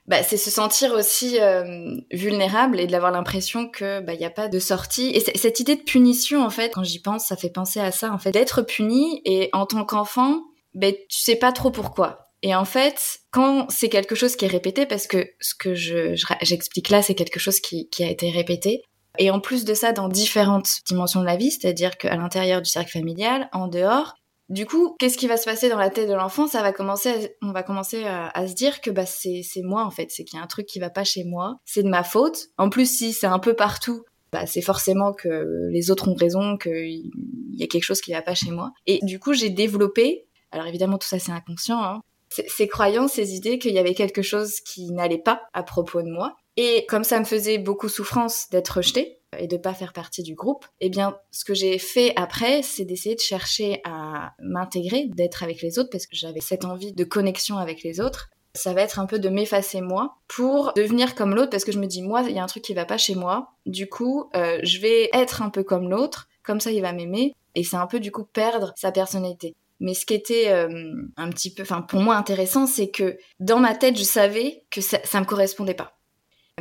bah, 0.07 0.23
c'est 0.23 0.37
se 0.37 0.49
sentir 0.49 0.93
aussi 0.93 1.39
euh, 1.39 1.95
vulnérable 2.11 2.79
et 2.79 2.87
d'avoir 2.87 3.11
l'impression 3.11 3.69
que 3.69 4.01
bah 4.01 4.13
il 4.13 4.19
y 4.19 4.25
a 4.25 4.29
pas 4.29 4.47
de 4.47 4.59
sortie. 4.59 5.11
Et 5.13 5.19
cette 5.37 5.59
idée 5.59 5.75
de 5.75 5.83
punition, 5.83 6.43
en 6.43 6.49
fait, 6.49 6.71
quand 6.73 6.83
j'y 6.83 7.01
pense, 7.01 7.25
ça 7.25 7.37
fait 7.37 7.49
penser 7.49 7.79
à 7.79 7.91
ça, 7.91 8.11
en 8.11 8.17
fait, 8.17 8.31
d'être 8.31 8.61
puni 8.61 9.21
et 9.25 9.49
en 9.53 9.65
tant 9.65 9.85
qu'enfant, 9.85 10.41
ben 10.73 10.93
tu 11.09 11.21
sais 11.21 11.35
pas 11.35 11.51
trop 11.51 11.71
pourquoi. 11.71 12.28
Et 12.41 12.55
en 12.55 12.65
fait, 12.65 13.19
quand 13.31 13.69
c'est 13.69 13.89
quelque 13.89 14.15
chose 14.15 14.35
qui 14.35 14.45
est 14.45 14.49
répété, 14.49 14.85
parce 14.85 15.07
que 15.07 15.27
ce 15.39 15.53
que 15.55 15.75
je, 15.75 16.15
j'explique 16.41 16.89
là, 16.89 17.01
c'est 17.01 17.15
quelque 17.15 17.39
chose 17.39 17.59
qui, 17.59 17.87
a 17.99 18.09
été 18.09 18.29
répété, 18.29 18.83
et 19.17 19.31
en 19.31 19.39
plus 19.39 19.65
de 19.65 19.73
ça, 19.73 19.91
dans 19.91 20.07
différentes 20.07 20.69
dimensions 20.87 21.19
de 21.19 21.25
la 21.25 21.35
vie, 21.35 21.51
c'est-à-dire 21.51 21.97
qu'à 21.97 22.15
l'intérieur 22.15 22.61
du 22.61 22.69
cercle 22.69 22.91
familial, 22.91 23.49
en 23.51 23.67
dehors, 23.67 24.13
du 24.47 24.65
coup, 24.65 24.95
qu'est-ce 24.97 25.17
qui 25.17 25.27
va 25.27 25.37
se 25.37 25.45
passer 25.45 25.69
dans 25.69 25.77
la 25.77 25.89
tête 25.89 26.09
de 26.09 26.13
l'enfant? 26.13 26.47
Ça 26.47 26.63
va 26.63 26.71
commencer, 26.71 27.35
on 27.43 27.51
va 27.51 27.61
commencer 27.61 28.03
à, 28.05 28.47
se 28.47 28.55
dire 28.55 28.81
que 28.81 28.89
bah 28.89 29.05
c'est 29.05 29.43
moi 29.61 29.85
en 29.85 29.91
fait, 29.91 30.07
c'est 30.09 30.23
qu'il 30.23 30.37
y 30.37 30.41
a 30.41 30.43
un 30.43 30.47
truc 30.47 30.65
qui 30.65 30.79
va 30.79 30.89
pas 30.89 31.03
chez 31.03 31.23
moi, 31.23 31.57
c'est 31.65 31.83
de 31.83 31.89
ma 31.89 32.03
faute. 32.03 32.47
En 32.57 32.69
plus, 32.69 32.89
si 32.89 33.13
c'est 33.13 33.27
un 33.27 33.37
peu 33.37 33.53
partout, 33.53 34.05
bah 34.31 34.47
c'est 34.47 34.63
forcément 34.63 35.13
que 35.13 35.69
les 35.71 35.91
autres 35.91 36.07
ont 36.07 36.15
raison, 36.15 36.57
qu'il 36.57 37.11
y 37.53 37.63
a 37.63 37.67
quelque 37.67 37.83
chose 37.83 38.01
qui 38.01 38.11
va 38.11 38.23
pas 38.23 38.33
chez 38.33 38.49
moi. 38.49 38.71
Et 38.87 38.99
du 39.03 39.19
coup, 39.19 39.33
j'ai 39.33 39.49
développé. 39.49 40.25
Alors 40.51 40.65
évidemment, 40.65 40.97
tout 40.97 41.07
ça 41.07 41.19
c'est 41.19 41.31
inconscient, 41.31 41.79
hein, 41.79 42.01
ces 42.29 42.67
croyances, 42.67 43.13
ces 43.13 43.35
idées 43.35 43.59
qu'il 43.59 43.73
y 43.73 43.79
avait 43.79 43.95
quelque 43.95 44.21
chose 44.21 44.61
qui 44.61 44.91
n'allait 44.91 45.17
pas 45.17 45.41
à 45.53 45.63
propos 45.63 46.01
de 46.01 46.09
moi. 46.09 46.35
Et 46.57 46.85
comme 46.87 47.03
ça 47.03 47.19
me 47.19 47.25
faisait 47.25 47.57
beaucoup 47.57 47.89
souffrance 47.89 48.49
d'être 48.49 48.77
rejetée 48.77 49.19
et 49.37 49.47
de 49.47 49.57
pas 49.57 49.73
faire 49.73 49.93
partie 49.93 50.23
du 50.23 50.35
groupe, 50.35 50.65
eh 50.81 50.89
bien, 50.89 51.17
ce 51.31 51.45
que 51.45 51.53
j'ai 51.53 51.77
fait 51.77 52.13
après, 52.15 52.63
c'est 52.63 52.85
d'essayer 52.85 53.15
de 53.15 53.21
chercher 53.21 53.81
à 53.85 54.33
m'intégrer, 54.41 55.05
d'être 55.07 55.43
avec 55.43 55.61
les 55.61 55.79
autres 55.79 55.89
parce 55.89 56.05
que 56.05 56.15
j'avais 56.15 56.41
cette 56.41 56.65
envie 56.65 56.93
de 56.93 57.03
connexion 57.03 57.57
avec 57.57 57.83
les 57.83 58.01
autres. 58.01 58.29
Ça 58.55 58.73
va 58.73 58.81
être 58.81 58.99
un 58.99 59.05
peu 59.05 59.19
de 59.19 59.29
m'effacer 59.29 59.79
moi 59.79 60.17
pour 60.27 60.73
devenir 60.75 61.13
comme 61.15 61.35
l'autre 61.35 61.51
parce 61.51 61.63
que 61.63 61.71
je 61.71 61.79
me 61.79 61.85
dis 61.85 62.01
moi 62.01 62.23
il 62.27 62.35
y 62.35 62.39
a 62.39 62.43
un 62.43 62.47
truc 62.47 62.63
qui 62.63 62.73
va 62.73 62.85
pas 62.85 62.97
chez 62.97 63.13
moi. 63.13 63.51
Du 63.67 63.87
coup, 63.87 64.29
euh, 64.35 64.59
je 64.63 64.79
vais 64.79 65.09
être 65.13 65.43
un 65.43 65.49
peu 65.49 65.63
comme 65.63 65.87
l'autre, 65.87 66.27
comme 66.43 66.59
ça 66.59 66.71
il 66.71 66.81
va 66.81 66.91
m'aimer 66.91 67.35
et 67.55 67.63
c'est 67.63 67.77
un 67.77 67.87
peu 67.87 67.99
du 67.99 68.11
coup 68.11 68.23
perdre 68.23 68.73
sa 68.75 68.91
personnalité. 68.91 69.55
Mais 69.79 69.93
ce 69.93 70.05
qui 70.05 70.13
était 70.13 70.49
euh, 70.49 70.93
un 71.15 71.29
petit 71.29 71.53
peu, 71.53 71.63
enfin 71.63 71.81
pour 71.81 72.01
moi 72.01 72.15
intéressant, 72.15 72.67
c'est 72.67 72.89
que 72.89 73.17
dans 73.39 73.59
ma 73.59 73.75
tête, 73.75 73.97
je 73.97 74.03
savais 74.03 74.63
que 74.69 74.81
ça, 74.81 74.99
ça 75.03 75.19
me 75.19 75.25
correspondait 75.25 75.73
pas. 75.73 75.97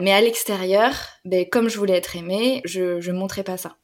Mais 0.00 0.12
à 0.12 0.20
l'extérieur, 0.20 0.92
ben, 1.25 1.48
comme 1.48 1.68
je 1.68 1.78
voulais 1.78 1.96
être 1.96 2.14
aimée, 2.14 2.62
je, 2.64 3.00
je 3.00 3.10
montrais 3.10 3.42
pas 3.42 3.56
ça. 3.56 3.76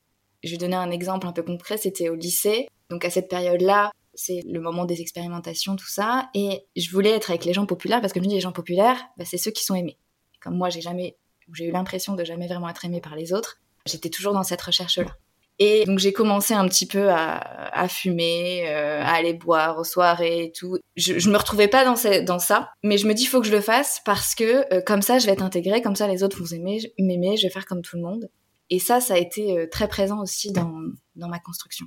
Je 0.45 0.51
vais 0.53 0.59
donner 0.59 0.77
un 0.77 0.91
exemple 0.91 1.27
un 1.27 1.33
peu 1.33 1.43
concret, 1.43 1.77
c'était 1.77 2.09
au 2.09 2.15
lycée. 2.15 2.69
Donc 2.91 3.05
à 3.05 3.11
cette 3.11 3.29
période-là, 3.29 3.91
c'est 4.15 4.43
le 4.47 4.61
moment 4.61 4.85
des 4.85 5.01
expérimentations, 5.01 5.75
tout 5.75 5.89
ça. 5.89 6.29
Et 6.35 6.67
je 6.77 6.91
voulais 6.91 7.11
être 7.11 7.31
avec 7.31 7.45
les 7.45 7.53
gens 7.53 7.67
populaires 7.67 8.01
parce 8.01 8.13
que 8.13 8.21
je 8.21 8.25
me 8.25 8.29
dis 8.29 8.35
les 8.37 8.41
gens 8.41 8.53
populaires, 8.53 9.01
ben, 9.17 9.25
c'est 9.25 9.39
ceux 9.39 9.51
qui 9.51 9.65
sont 9.65 9.75
aimés. 9.75 9.99
Comme 10.41 10.57
moi, 10.57 10.71
j'ai 10.71 10.81
jamais, 10.81 11.17
j'ai 11.53 11.67
eu 11.67 11.73
l'impression 11.73 12.15
de 12.15 12.25
jamais 12.25 12.47
vraiment 12.47 12.69
être 12.69 12.85
aimée 12.85 13.01
par 13.01 13.17
les 13.17 13.33
autres. 13.33 13.61
J'étais 13.87 14.11
toujours 14.11 14.33
dans 14.33 14.43
cette 14.45 14.63
recherche-là. 14.63 15.17
Et 15.59 15.85
donc 15.85 16.01
j'ai 16.01 16.13
commencé 16.13 16.53
un 16.53 16.67
petit 16.67 16.87
peu 16.87 17.11
à, 17.11 17.87
fumer, 17.89 18.69
euh, 18.69 19.01
à 19.01 19.13
aller 19.13 19.35
boire 19.35 19.79
aux 19.79 19.85
soirées 19.85 20.45
et 20.47 20.53
tout. 20.53 20.79
Je, 20.97 21.19
je 21.19 21.31
me 21.31 21.37
retrouvais 21.37 21.69
pas 21.69 21.85
dans, 21.85 22.39
ça, 22.39 22.71
mais 22.83 22.99
je 22.99 23.07
me 23.07 23.15
dis 23.15 23.27
faut 23.27 23.41
que 23.41 23.47
je 23.47 23.53
le 23.53 23.61
fasse 23.61 24.01
parce 24.05 24.35
que 24.35 24.75
euh, 24.75 24.81
comme 24.81 25.03
ça 25.03 25.19
je 25.19 25.27
vais 25.27 25.33
être 25.33 25.45
intégrée, 25.45 25.81
comme 25.81 25.95
ça 25.95 26.09
les 26.09 26.25
autres 26.25 26.43
vont 26.43 26.57
m'aimer, 26.99 27.37
je 27.37 27.47
vais 27.47 27.53
faire 27.53 27.67
comme 27.67 27.83
tout 27.83 27.97
le 27.97 28.03
monde. 28.03 28.29
Et 28.71 28.79
ça, 28.79 29.01
ça 29.01 29.15
a 29.15 29.19
été 29.19 29.57
euh, 29.57 29.69
très 29.71 29.87
présent 29.87 30.21
aussi 30.21 30.51
dans, 30.51 30.73
dans 31.17 31.29
ma 31.29 31.39
construction. 31.39 31.87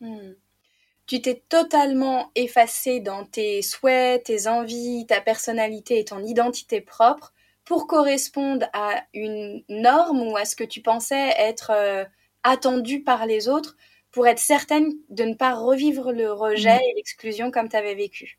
Hmm. 0.00 0.32
Tu 1.06 1.22
t'es 1.22 1.42
totalement 1.48 2.30
effacée 2.34 3.00
dans 3.00 3.24
tes 3.24 3.62
souhaits, 3.62 4.24
tes 4.24 4.46
envies, 4.46 5.06
ta 5.06 5.22
personnalité 5.22 5.98
et 6.00 6.04
ton 6.04 6.22
identité 6.22 6.82
propre 6.82 7.32
pour 7.64 7.86
correspondre 7.86 8.66
à 8.74 9.04
une 9.14 9.62
norme 9.70 10.22
ou 10.22 10.36
à 10.36 10.44
ce 10.44 10.56
que 10.56 10.64
tu 10.64 10.82
pensais 10.82 11.32
être 11.38 11.72
attendue 12.48 13.02
par 13.02 13.26
les 13.26 13.48
autres 13.48 13.76
pour 14.10 14.26
être 14.26 14.38
certaine 14.38 14.92
de 15.10 15.24
ne 15.24 15.34
pas 15.34 15.54
revivre 15.54 16.12
le 16.12 16.32
rejet 16.32 16.76
mm. 16.76 16.80
et 16.80 16.94
l'exclusion 16.96 17.50
comme 17.50 17.68
tu 17.68 17.76
avais 17.76 17.94
vécu. 17.94 18.38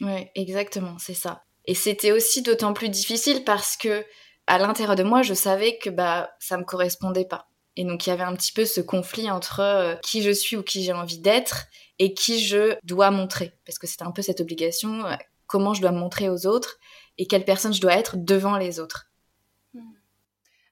Oui, 0.00 0.28
exactement, 0.34 0.96
c'est 0.98 1.14
ça. 1.14 1.42
Et 1.66 1.74
c'était 1.74 2.12
aussi 2.12 2.42
d'autant 2.42 2.72
plus 2.72 2.88
difficile 2.88 3.44
parce 3.44 3.76
que 3.76 4.04
à 4.46 4.58
l'intérieur 4.58 4.96
de 4.96 5.02
moi, 5.02 5.22
je 5.22 5.34
savais 5.34 5.76
que 5.76 5.90
bah 5.90 6.30
ça 6.38 6.56
me 6.56 6.64
correspondait 6.64 7.26
pas. 7.26 7.48
Et 7.76 7.84
donc 7.84 8.06
il 8.06 8.10
y 8.10 8.12
avait 8.12 8.22
un 8.22 8.34
petit 8.34 8.52
peu 8.52 8.64
ce 8.64 8.80
conflit 8.80 9.30
entre 9.30 9.60
euh, 9.60 9.94
qui 9.96 10.22
je 10.22 10.30
suis 10.30 10.56
ou 10.56 10.62
qui 10.62 10.82
j'ai 10.82 10.92
envie 10.92 11.18
d'être 11.18 11.66
et 11.98 12.14
qui 12.14 12.40
je 12.40 12.74
dois 12.82 13.10
montrer. 13.10 13.52
Parce 13.66 13.78
que 13.78 13.86
c'était 13.86 14.04
un 14.04 14.10
peu 14.10 14.22
cette 14.22 14.40
obligation, 14.40 15.04
euh, 15.04 15.14
comment 15.46 15.74
je 15.74 15.82
dois 15.82 15.92
me 15.92 15.98
montrer 15.98 16.28
aux 16.30 16.46
autres 16.46 16.78
et 17.18 17.26
quelle 17.26 17.44
personne 17.44 17.74
je 17.74 17.80
dois 17.80 17.94
être 17.94 18.16
devant 18.16 18.56
les 18.56 18.80
autres. 18.80 19.07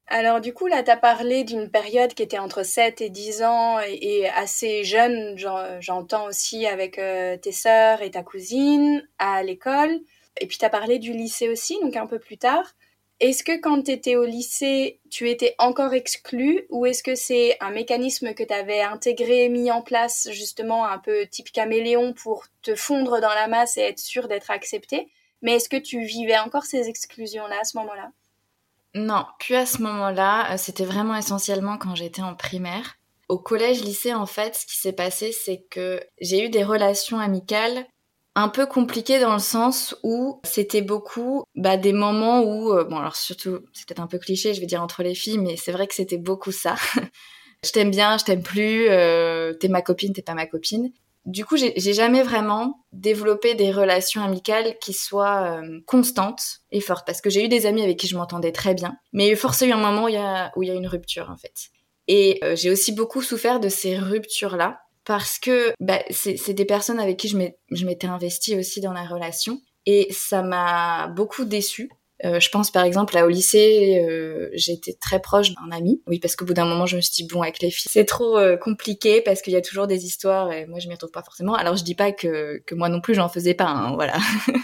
Alors 0.08 0.40
du 0.40 0.54
coup, 0.54 0.68
là, 0.68 0.84
tu 0.84 0.90
as 0.90 0.96
parlé 0.96 1.42
d'une 1.42 1.68
période 1.68 2.14
qui 2.14 2.22
était 2.22 2.38
entre 2.38 2.62
7 2.62 3.00
et 3.00 3.10
10 3.10 3.42
ans 3.42 3.80
et, 3.80 4.28
assez 4.28 4.84
jeune, 4.84 5.36
j'entends 5.80 6.26
aussi 6.26 6.66
avec 6.66 6.98
euh, 6.98 7.36
tes 7.36 7.52
sœurs 7.52 8.02
et 8.02 8.12
ta 8.12 8.22
cousine 8.22 9.06
à 9.18 9.42
l'école. 9.42 10.00
Et 10.40 10.46
puis 10.46 10.58
tu 10.58 10.64
as 10.64 10.70
parlé 10.70 10.98
du 10.98 11.12
lycée 11.12 11.48
aussi, 11.48 11.78
donc 11.80 11.96
un 11.96 12.06
peu 12.06 12.20
plus 12.20 12.38
tard. 12.38 12.74
Est-ce 13.18 13.42
que 13.42 13.58
quand 13.58 13.82
tu 13.82 13.90
étais 13.92 14.14
au 14.14 14.24
lycée, 14.26 15.00
tu 15.10 15.28
étais 15.30 15.54
encore 15.58 15.94
exclu 15.94 16.66
ou 16.70 16.86
est-ce 16.86 17.02
que 17.02 17.14
c'est 17.14 17.56
un 17.60 17.70
mécanisme 17.70 18.34
que 18.34 18.44
tu 18.44 18.52
avais 18.52 18.82
intégré, 18.82 19.48
mis 19.48 19.70
en 19.70 19.82
place 19.82 20.28
justement 20.32 20.86
un 20.86 20.98
peu 20.98 21.26
type 21.26 21.50
caméléon 21.50 22.12
pour 22.12 22.44
te 22.62 22.74
fondre 22.74 23.20
dans 23.20 23.34
la 23.34 23.48
masse 23.48 23.76
et 23.78 23.82
être 23.82 23.98
sûr 23.98 24.28
d'être 24.28 24.50
accepté? 24.50 25.08
Mais 25.42 25.54
est-ce 25.54 25.68
que 25.68 25.76
tu 25.76 26.04
vivais 26.04 26.38
encore 26.38 26.64
ces 26.64 26.88
exclusions-là 26.88 27.60
à 27.60 27.64
ce 27.64 27.78
moment-là? 27.78 28.12
Non, 28.96 29.26
plus 29.38 29.54
à 29.54 29.66
ce 29.66 29.82
moment-là. 29.82 30.54
Euh, 30.54 30.56
c'était 30.56 30.86
vraiment 30.86 31.14
essentiellement 31.14 31.76
quand 31.76 31.94
j'étais 31.94 32.22
en 32.22 32.34
primaire. 32.34 32.96
Au 33.28 33.38
collège, 33.38 33.82
lycée, 33.82 34.14
en 34.14 34.24
fait, 34.24 34.54
ce 34.54 34.64
qui 34.66 34.78
s'est 34.78 34.94
passé, 34.94 35.32
c'est 35.32 35.66
que 35.70 36.00
j'ai 36.20 36.44
eu 36.44 36.48
des 36.48 36.64
relations 36.64 37.18
amicales 37.18 37.84
un 38.34 38.48
peu 38.48 38.66
compliqué 38.66 39.18
dans 39.18 39.34
le 39.34 39.38
sens 39.38 39.96
où 40.02 40.40
c'était 40.44 40.82
beaucoup 40.82 41.44
bah, 41.54 41.76
des 41.76 41.92
moments 41.92 42.42
où, 42.42 42.72
euh, 42.72 42.84
bon 42.84 42.96
alors 42.98 43.16
surtout, 43.16 43.60
c'est 43.72 43.86
peut-être 43.86 44.00
un 44.00 44.06
peu 44.06 44.18
cliché, 44.18 44.52
je 44.52 44.60
vais 44.60 44.66
dire 44.66 44.82
entre 44.82 45.02
les 45.02 45.14
filles, 45.14 45.38
mais 45.38 45.56
c'est 45.56 45.72
vrai 45.72 45.86
que 45.86 45.94
c'était 45.94 46.18
beaucoup 46.18 46.52
ça. 46.52 46.76
je 47.64 47.70
t'aime 47.72 47.90
bien, 47.90 48.18
je 48.18 48.24
t'aime 48.24 48.42
plus, 48.42 48.88
euh, 48.88 49.54
t'es 49.54 49.68
ma 49.68 49.80
copine, 49.80 50.12
t'es 50.12 50.22
pas 50.22 50.34
ma 50.34 50.46
copine. 50.46 50.92
Du 51.26 51.44
coup, 51.44 51.56
j'ai 51.56 51.92
jamais 51.92 52.22
vraiment 52.22 52.86
développé 52.92 53.54
des 53.54 53.72
relations 53.72 54.22
amicales 54.22 54.76
qui 54.80 54.92
soient 54.92 55.60
euh, 55.60 55.80
constantes 55.86 56.60
et 56.70 56.80
fortes, 56.80 57.04
parce 57.04 57.20
que 57.20 57.30
j'ai 57.30 57.44
eu 57.44 57.48
des 57.48 57.66
amis 57.66 57.82
avec 57.82 57.98
qui 57.98 58.06
je 58.06 58.16
m'entendais 58.16 58.52
très 58.52 58.74
bien, 58.74 58.96
mais 59.12 59.28
y 59.68 59.72
a 59.72 59.76
un 59.76 59.80
moment 59.80 60.04
où 60.04 60.08
il 60.08 60.14
y 60.14 60.18
a, 60.18 60.52
où 60.56 60.62
il 60.62 60.68
y 60.68 60.72
a 60.72 60.74
une 60.74 60.86
rupture 60.86 61.28
en 61.30 61.36
fait. 61.36 61.52
Et 62.08 62.40
j'ai 62.54 62.70
aussi 62.70 62.92
beaucoup 62.92 63.22
souffert 63.22 63.58
de 63.58 63.68
ces 63.68 63.98
ruptures-là, 63.98 64.78
parce 65.06 65.38
que 65.38 65.72
bah, 65.80 66.00
c'est 66.10 66.52
des 66.52 66.64
personnes 66.64 67.00
avec 67.00 67.16
qui 67.16 67.28
je 67.28 67.86
m'étais 67.86 68.06
investie 68.08 68.56
aussi 68.56 68.80
dans 68.80 68.92
la 68.92 69.04
relation 69.04 69.60
et 69.86 70.08
ça 70.12 70.42
m'a 70.42 71.06
beaucoup 71.08 71.44
déçue. 71.44 71.90
Euh, 72.24 72.40
je 72.40 72.48
pense 72.48 72.70
par 72.70 72.84
exemple 72.84 73.14
là 73.14 73.26
au 73.26 73.28
lycée, 73.28 74.02
euh, 74.08 74.48
j'étais 74.54 74.94
très 74.94 75.20
proche 75.20 75.50
d'un 75.54 75.70
ami. 75.70 76.02
Oui, 76.06 76.18
parce 76.18 76.34
qu'au 76.34 76.46
bout 76.46 76.54
d'un 76.54 76.64
moment, 76.64 76.86
je 76.86 76.96
me 76.96 77.00
suis 77.00 77.12
dit 77.12 77.28
bon 77.30 77.42
avec 77.42 77.60
les 77.60 77.70
filles, 77.70 77.90
c'est 77.92 78.06
trop 78.06 78.38
euh, 78.38 78.56
compliqué 78.56 79.20
parce 79.20 79.42
qu'il 79.42 79.52
y 79.52 79.56
a 79.56 79.60
toujours 79.60 79.86
des 79.86 80.06
histoires 80.06 80.50
et 80.50 80.66
moi 80.66 80.78
je 80.78 80.88
m'y 80.88 80.94
retrouve 80.94 81.10
pas 81.10 81.22
forcément. 81.22 81.54
Alors 81.54 81.76
je 81.76 81.84
dis 81.84 81.94
pas 81.94 82.12
que, 82.12 82.62
que 82.66 82.74
moi 82.74 82.88
non 82.88 83.00
plus 83.00 83.14
j'en 83.14 83.28
faisais 83.28 83.54
pas, 83.54 83.66
hein, 83.66 83.94
voilà. 83.94 84.16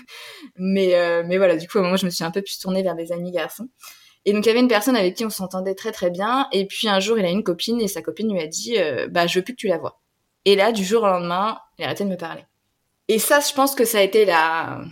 mais 0.57 1.23
mais 1.25 1.37
voilà, 1.37 1.57
du 1.57 1.69
coup 1.69 1.79
au 1.79 1.83
moment 1.83 1.97
je 1.97 2.07
me 2.07 2.11
suis 2.11 2.25
un 2.25 2.31
peu 2.31 2.43
plus 2.43 2.59
tournée 2.59 2.83
vers 2.83 2.97
des 2.97 3.13
amis 3.13 3.33
garçons. 3.33 3.69
Et 4.25 4.33
donc 4.33 4.47
il 4.47 4.49
y 4.49 4.51
avait 4.51 4.61
une 4.61 4.69
personne 4.69 4.97
avec 4.97 5.17
qui 5.17 5.25
on 5.25 5.31
s'entendait 5.31 5.75
très 5.75 5.93
très 5.93 6.11
bien. 6.11 6.49
Et 6.53 6.67
puis 6.67 6.89
un 6.89 7.01
jour 7.01 7.19
il 7.19 7.25
a 7.25 7.31
une 7.31 7.43
copine 7.43 7.81
et 7.81 7.89
sa 7.89 8.03
copine 8.03 8.33
lui 8.33 8.41
a 8.41 8.47
dit 8.47 8.77
bah 9.11 9.27
je 9.27 9.39
veux 9.39 9.45
plus 9.45 9.55
que 9.55 9.61
tu 9.61 9.69
la 9.69 9.79
vois. 9.79 10.03
Et 10.45 10.57
là, 10.57 10.73
du 10.73 10.85
jour 10.85 11.03
au 11.03 11.07
lendemain, 11.07 11.59
il 11.79 11.85
a 11.85 11.87
arrêté 11.87 12.05
de 12.05 12.09
me 12.09 12.17
parler. 12.17 12.45
Et 13.09 13.19
ça, 13.19 13.41
je 13.41 13.53
pense 13.55 13.75
que 13.75 13.85
ça 13.85 13.99
a 13.99 14.03
été 14.03 14.25
la, 14.25 14.83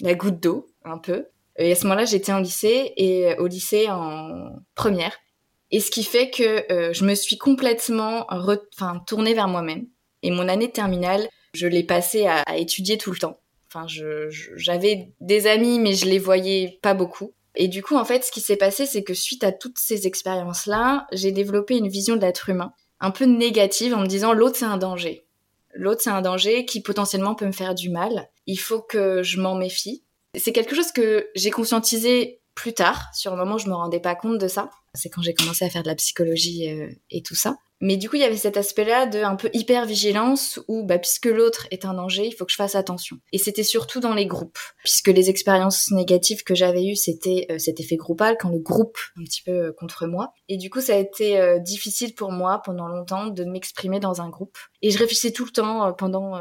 la 0.00 0.14
goutte 0.14 0.40
d'eau, 0.40 0.66
un 0.84 0.98
peu. 0.98 1.26
Et 1.58 1.72
à 1.72 1.74
ce 1.74 1.84
moment-là, 1.84 2.04
j'étais 2.04 2.32
en 2.32 2.40
lycée 2.40 2.92
et 2.96 3.28
euh, 3.28 3.36
au 3.38 3.46
lycée 3.46 3.88
en 3.88 4.50
première. 4.74 5.12
Et 5.70 5.80
ce 5.80 5.90
qui 5.90 6.04
fait 6.04 6.30
que 6.30 6.72
euh, 6.72 6.92
je 6.92 7.04
me 7.04 7.14
suis 7.14 7.38
complètement 7.38 8.26
tournée 9.06 9.34
vers 9.34 9.48
moi-même. 9.48 9.86
Et 10.22 10.30
mon 10.30 10.48
année 10.48 10.70
terminale, 10.70 11.28
je 11.54 11.66
l'ai 11.66 11.84
passée 11.84 12.26
à, 12.26 12.56
étudier 12.56 12.98
tout 12.98 13.12
le 13.12 13.18
temps. 13.18 13.40
Enfin, 13.68 13.86
j'avais 14.56 15.12
des 15.20 15.46
amis, 15.46 15.78
mais 15.78 15.94
je 15.94 16.06
les 16.06 16.18
voyais 16.18 16.78
pas 16.82 16.94
beaucoup. 16.94 17.34
Et 17.56 17.68
du 17.68 17.82
coup, 17.82 17.96
en 17.96 18.04
fait, 18.04 18.24
ce 18.24 18.32
qui 18.32 18.40
s'est 18.40 18.56
passé, 18.56 18.86
c'est 18.86 19.04
que 19.04 19.14
suite 19.14 19.44
à 19.44 19.52
toutes 19.52 19.78
ces 19.78 20.06
expériences-là, 20.06 21.06
j'ai 21.12 21.32
développé 21.32 21.76
une 21.76 21.88
vision 21.88 22.16
de 22.16 22.20
l'être 22.20 22.48
humain 22.48 22.72
un 23.00 23.10
peu 23.10 23.24
négative 23.24 23.94
en 23.94 24.00
me 24.00 24.06
disant 24.06 24.32
l'autre 24.32 24.56
c'est 24.56 24.64
un 24.64 24.78
danger. 24.78 25.26
L'autre 25.74 26.00
c'est 26.02 26.10
un 26.10 26.22
danger 26.22 26.64
qui 26.64 26.80
potentiellement 26.80 27.34
peut 27.34 27.46
me 27.46 27.52
faire 27.52 27.74
du 27.74 27.90
mal. 27.90 28.30
Il 28.46 28.58
faut 28.58 28.80
que 28.80 29.22
je 29.22 29.40
m'en 29.40 29.56
méfie. 29.56 30.03
C'est 30.36 30.52
quelque 30.52 30.74
chose 30.74 30.92
que 30.92 31.28
j'ai 31.34 31.50
conscientisé 31.50 32.40
plus 32.54 32.72
tard. 32.72 33.10
Sur 33.14 33.32
le 33.32 33.36
moment, 33.36 33.58
je 33.58 33.68
me 33.68 33.74
rendais 33.74 34.00
pas 34.00 34.14
compte 34.14 34.38
de 34.38 34.48
ça. 34.48 34.70
C'est 34.94 35.10
quand 35.10 35.22
j'ai 35.22 35.34
commencé 35.34 35.64
à 35.64 35.70
faire 35.70 35.82
de 35.82 35.88
la 35.88 35.96
psychologie 35.96 36.70
euh, 36.70 36.88
et 37.10 37.22
tout 37.22 37.34
ça. 37.34 37.56
Mais 37.80 37.96
du 37.96 38.08
coup, 38.08 38.14
il 38.14 38.22
y 38.22 38.24
avait 38.24 38.36
cet 38.36 38.56
aspect-là 38.56 39.06
de 39.06 39.18
un 39.18 39.34
peu 39.34 39.50
hyper 39.52 39.84
vigilance 39.84 40.60
où, 40.68 40.84
bah, 40.84 40.98
puisque 40.98 41.26
l'autre 41.26 41.66
est 41.72 41.84
un 41.84 41.94
danger, 41.94 42.26
il 42.26 42.32
faut 42.32 42.44
que 42.44 42.52
je 42.52 42.56
fasse 42.56 42.76
attention. 42.76 43.16
Et 43.32 43.38
c'était 43.38 43.64
surtout 43.64 43.98
dans 43.98 44.14
les 44.14 44.26
groupes, 44.26 44.58
puisque 44.78 45.08
les 45.08 45.28
expériences 45.28 45.90
négatives 45.90 46.44
que 46.44 46.54
j'avais 46.54 46.84
eues, 46.84 46.94
c'était 46.94 47.46
euh, 47.50 47.58
cet 47.58 47.80
effet 47.80 47.96
groupal 47.96 48.36
quand 48.40 48.50
le 48.50 48.60
groupe 48.60 48.96
un 49.18 49.24
petit 49.24 49.42
peu 49.42 49.50
euh, 49.50 49.72
contre 49.76 50.06
moi. 50.06 50.32
Et 50.48 50.56
du 50.56 50.70
coup, 50.70 50.80
ça 50.80 50.94
a 50.94 50.98
été 50.98 51.58
difficile 51.60 52.14
pour 52.14 52.30
moi 52.30 52.62
pendant 52.64 52.86
longtemps 52.86 53.26
de 53.26 53.44
m'exprimer 53.44 53.98
dans 53.98 54.20
un 54.20 54.28
groupe. 54.28 54.56
Et 54.80 54.90
je 54.90 54.98
réfléchissais 54.98 55.32
tout 55.32 55.44
le 55.44 55.50
temps 55.50 55.92
pendant 55.94 56.40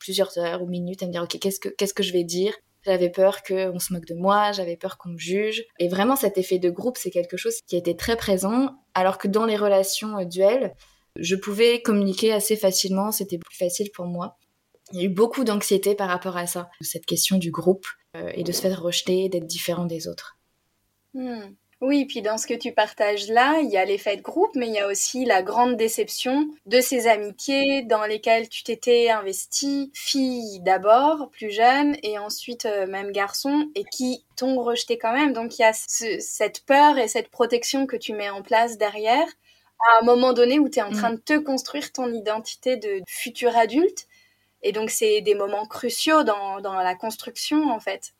plusieurs 0.00 0.36
heures 0.38 0.62
ou 0.62 0.66
minutes 0.66 1.02
à 1.02 1.06
me 1.06 1.12
dire 1.12 1.22
ok, 1.22 1.38
qu'est-ce 1.38 1.60
que 1.60 1.68
qu'est-ce 1.68 1.94
que 1.94 2.02
je 2.02 2.12
vais 2.12 2.24
dire? 2.24 2.54
J'avais 2.84 3.10
peur 3.10 3.42
qu'on 3.42 3.78
se 3.78 3.92
moque 3.92 4.06
de 4.06 4.14
moi, 4.14 4.52
j'avais 4.52 4.76
peur 4.76 4.98
qu'on 4.98 5.10
me 5.10 5.18
juge. 5.18 5.64
Et 5.78 5.88
vraiment, 5.88 6.16
cet 6.16 6.38
effet 6.38 6.58
de 6.58 6.70
groupe, 6.70 6.98
c'est 6.98 7.10
quelque 7.10 7.36
chose 7.36 7.56
qui 7.66 7.76
était 7.76 7.96
très 7.96 8.16
présent, 8.16 8.76
alors 8.94 9.18
que 9.18 9.28
dans 9.28 9.46
les 9.46 9.56
relations 9.56 10.18
euh, 10.18 10.24
duelles, 10.24 10.74
je 11.16 11.36
pouvais 11.36 11.82
communiquer 11.82 12.32
assez 12.32 12.56
facilement, 12.56 13.12
c'était 13.12 13.38
plus 13.38 13.56
facile 13.56 13.90
pour 13.92 14.06
moi. 14.06 14.36
Il 14.92 14.98
y 14.98 15.02
a 15.02 15.06
eu 15.06 15.10
beaucoup 15.10 15.44
d'anxiété 15.44 15.94
par 15.94 16.08
rapport 16.08 16.36
à 16.36 16.46
ça, 16.46 16.68
cette 16.80 17.06
question 17.06 17.38
du 17.38 17.50
groupe 17.50 17.86
euh, 18.16 18.30
et 18.34 18.42
de 18.42 18.52
se 18.52 18.60
faire 18.60 18.80
rejeter, 18.80 19.28
d'être 19.28 19.46
différent 19.46 19.86
des 19.86 20.08
autres. 20.08 20.38
Hmm. 21.14 21.54
Oui, 21.82 22.04
puis 22.04 22.22
dans 22.22 22.38
ce 22.38 22.46
que 22.46 22.54
tu 22.54 22.70
partages 22.70 23.26
là, 23.26 23.58
il 23.58 23.68
y 23.68 23.76
a 23.76 23.84
l'effet 23.84 24.16
de 24.16 24.22
groupe, 24.22 24.54
mais 24.54 24.68
il 24.68 24.72
y 24.74 24.78
a 24.78 24.86
aussi 24.86 25.24
la 25.24 25.42
grande 25.42 25.76
déception 25.76 26.48
de 26.64 26.80
ces 26.80 27.08
amitiés 27.08 27.82
dans 27.82 28.04
lesquelles 28.04 28.48
tu 28.48 28.62
t'étais 28.62 29.10
investi, 29.10 29.90
fille 29.92 30.60
d'abord, 30.60 31.28
plus 31.32 31.50
jeune, 31.50 31.96
et 32.04 32.20
ensuite 32.20 32.66
euh, 32.66 32.86
même 32.86 33.10
garçon, 33.10 33.68
et 33.74 33.82
qui 33.82 34.24
t'ont 34.36 34.62
rejeté 34.62 34.96
quand 34.96 35.12
même. 35.12 35.32
Donc 35.32 35.58
il 35.58 35.62
y 35.62 35.64
a 35.64 35.72
cette 35.72 36.64
peur 36.66 36.98
et 36.98 37.08
cette 37.08 37.32
protection 37.32 37.88
que 37.88 37.96
tu 37.96 38.12
mets 38.12 38.30
en 38.30 38.42
place 38.42 38.78
derrière, 38.78 39.26
à 39.90 40.02
un 40.02 40.04
moment 40.04 40.32
donné 40.32 40.60
où 40.60 40.68
tu 40.68 40.78
es 40.78 40.82
en 40.82 40.92
train 40.92 41.10
mm. 41.10 41.16
de 41.16 41.20
te 41.22 41.38
construire 41.38 41.90
ton 41.90 42.12
identité 42.12 42.76
de 42.76 43.02
futur 43.08 43.56
adulte. 43.56 44.06
Et 44.62 44.70
donc 44.70 44.90
c'est 44.90 45.20
des 45.20 45.34
moments 45.34 45.66
cruciaux 45.66 46.22
dans, 46.22 46.60
dans 46.60 46.74
la 46.74 46.94
construction 46.94 47.72
en 47.72 47.80
fait. 47.80 48.12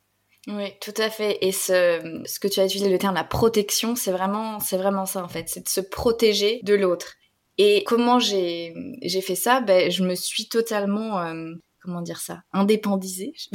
Oui, 0.47 0.73
tout 0.81 0.93
à 0.97 1.09
fait. 1.09 1.37
Et 1.41 1.51
ce, 1.51 2.21
ce 2.25 2.39
que 2.39 2.47
tu 2.47 2.59
as 2.59 2.65
utilisé 2.65 2.89
le 2.89 2.97
terme 2.97 3.15
la 3.15 3.23
protection, 3.23 3.95
c'est 3.95 4.11
vraiment, 4.11 4.59
c'est 4.59 4.77
vraiment 4.77 5.05
ça 5.05 5.23
en 5.23 5.29
fait, 5.29 5.47
c'est 5.47 5.63
de 5.63 5.69
se 5.69 5.79
protéger 5.79 6.59
de 6.63 6.73
l'autre. 6.73 7.15
Et 7.57 7.83
comment 7.85 8.19
j'ai, 8.19 8.73
j'ai 9.03 9.21
fait 9.21 9.35
ça? 9.35 9.61
Ben, 9.61 9.89
je 9.89 10.03
me 10.03 10.15
suis 10.15 10.47
totalement, 10.47 11.19
euh, 11.19 11.53
comment 11.81 12.01
dire 12.01 12.19
ça, 12.19 12.41
indépendisée. 12.51 13.33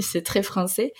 c'est 0.00 0.22
très 0.22 0.42
français. 0.42 0.92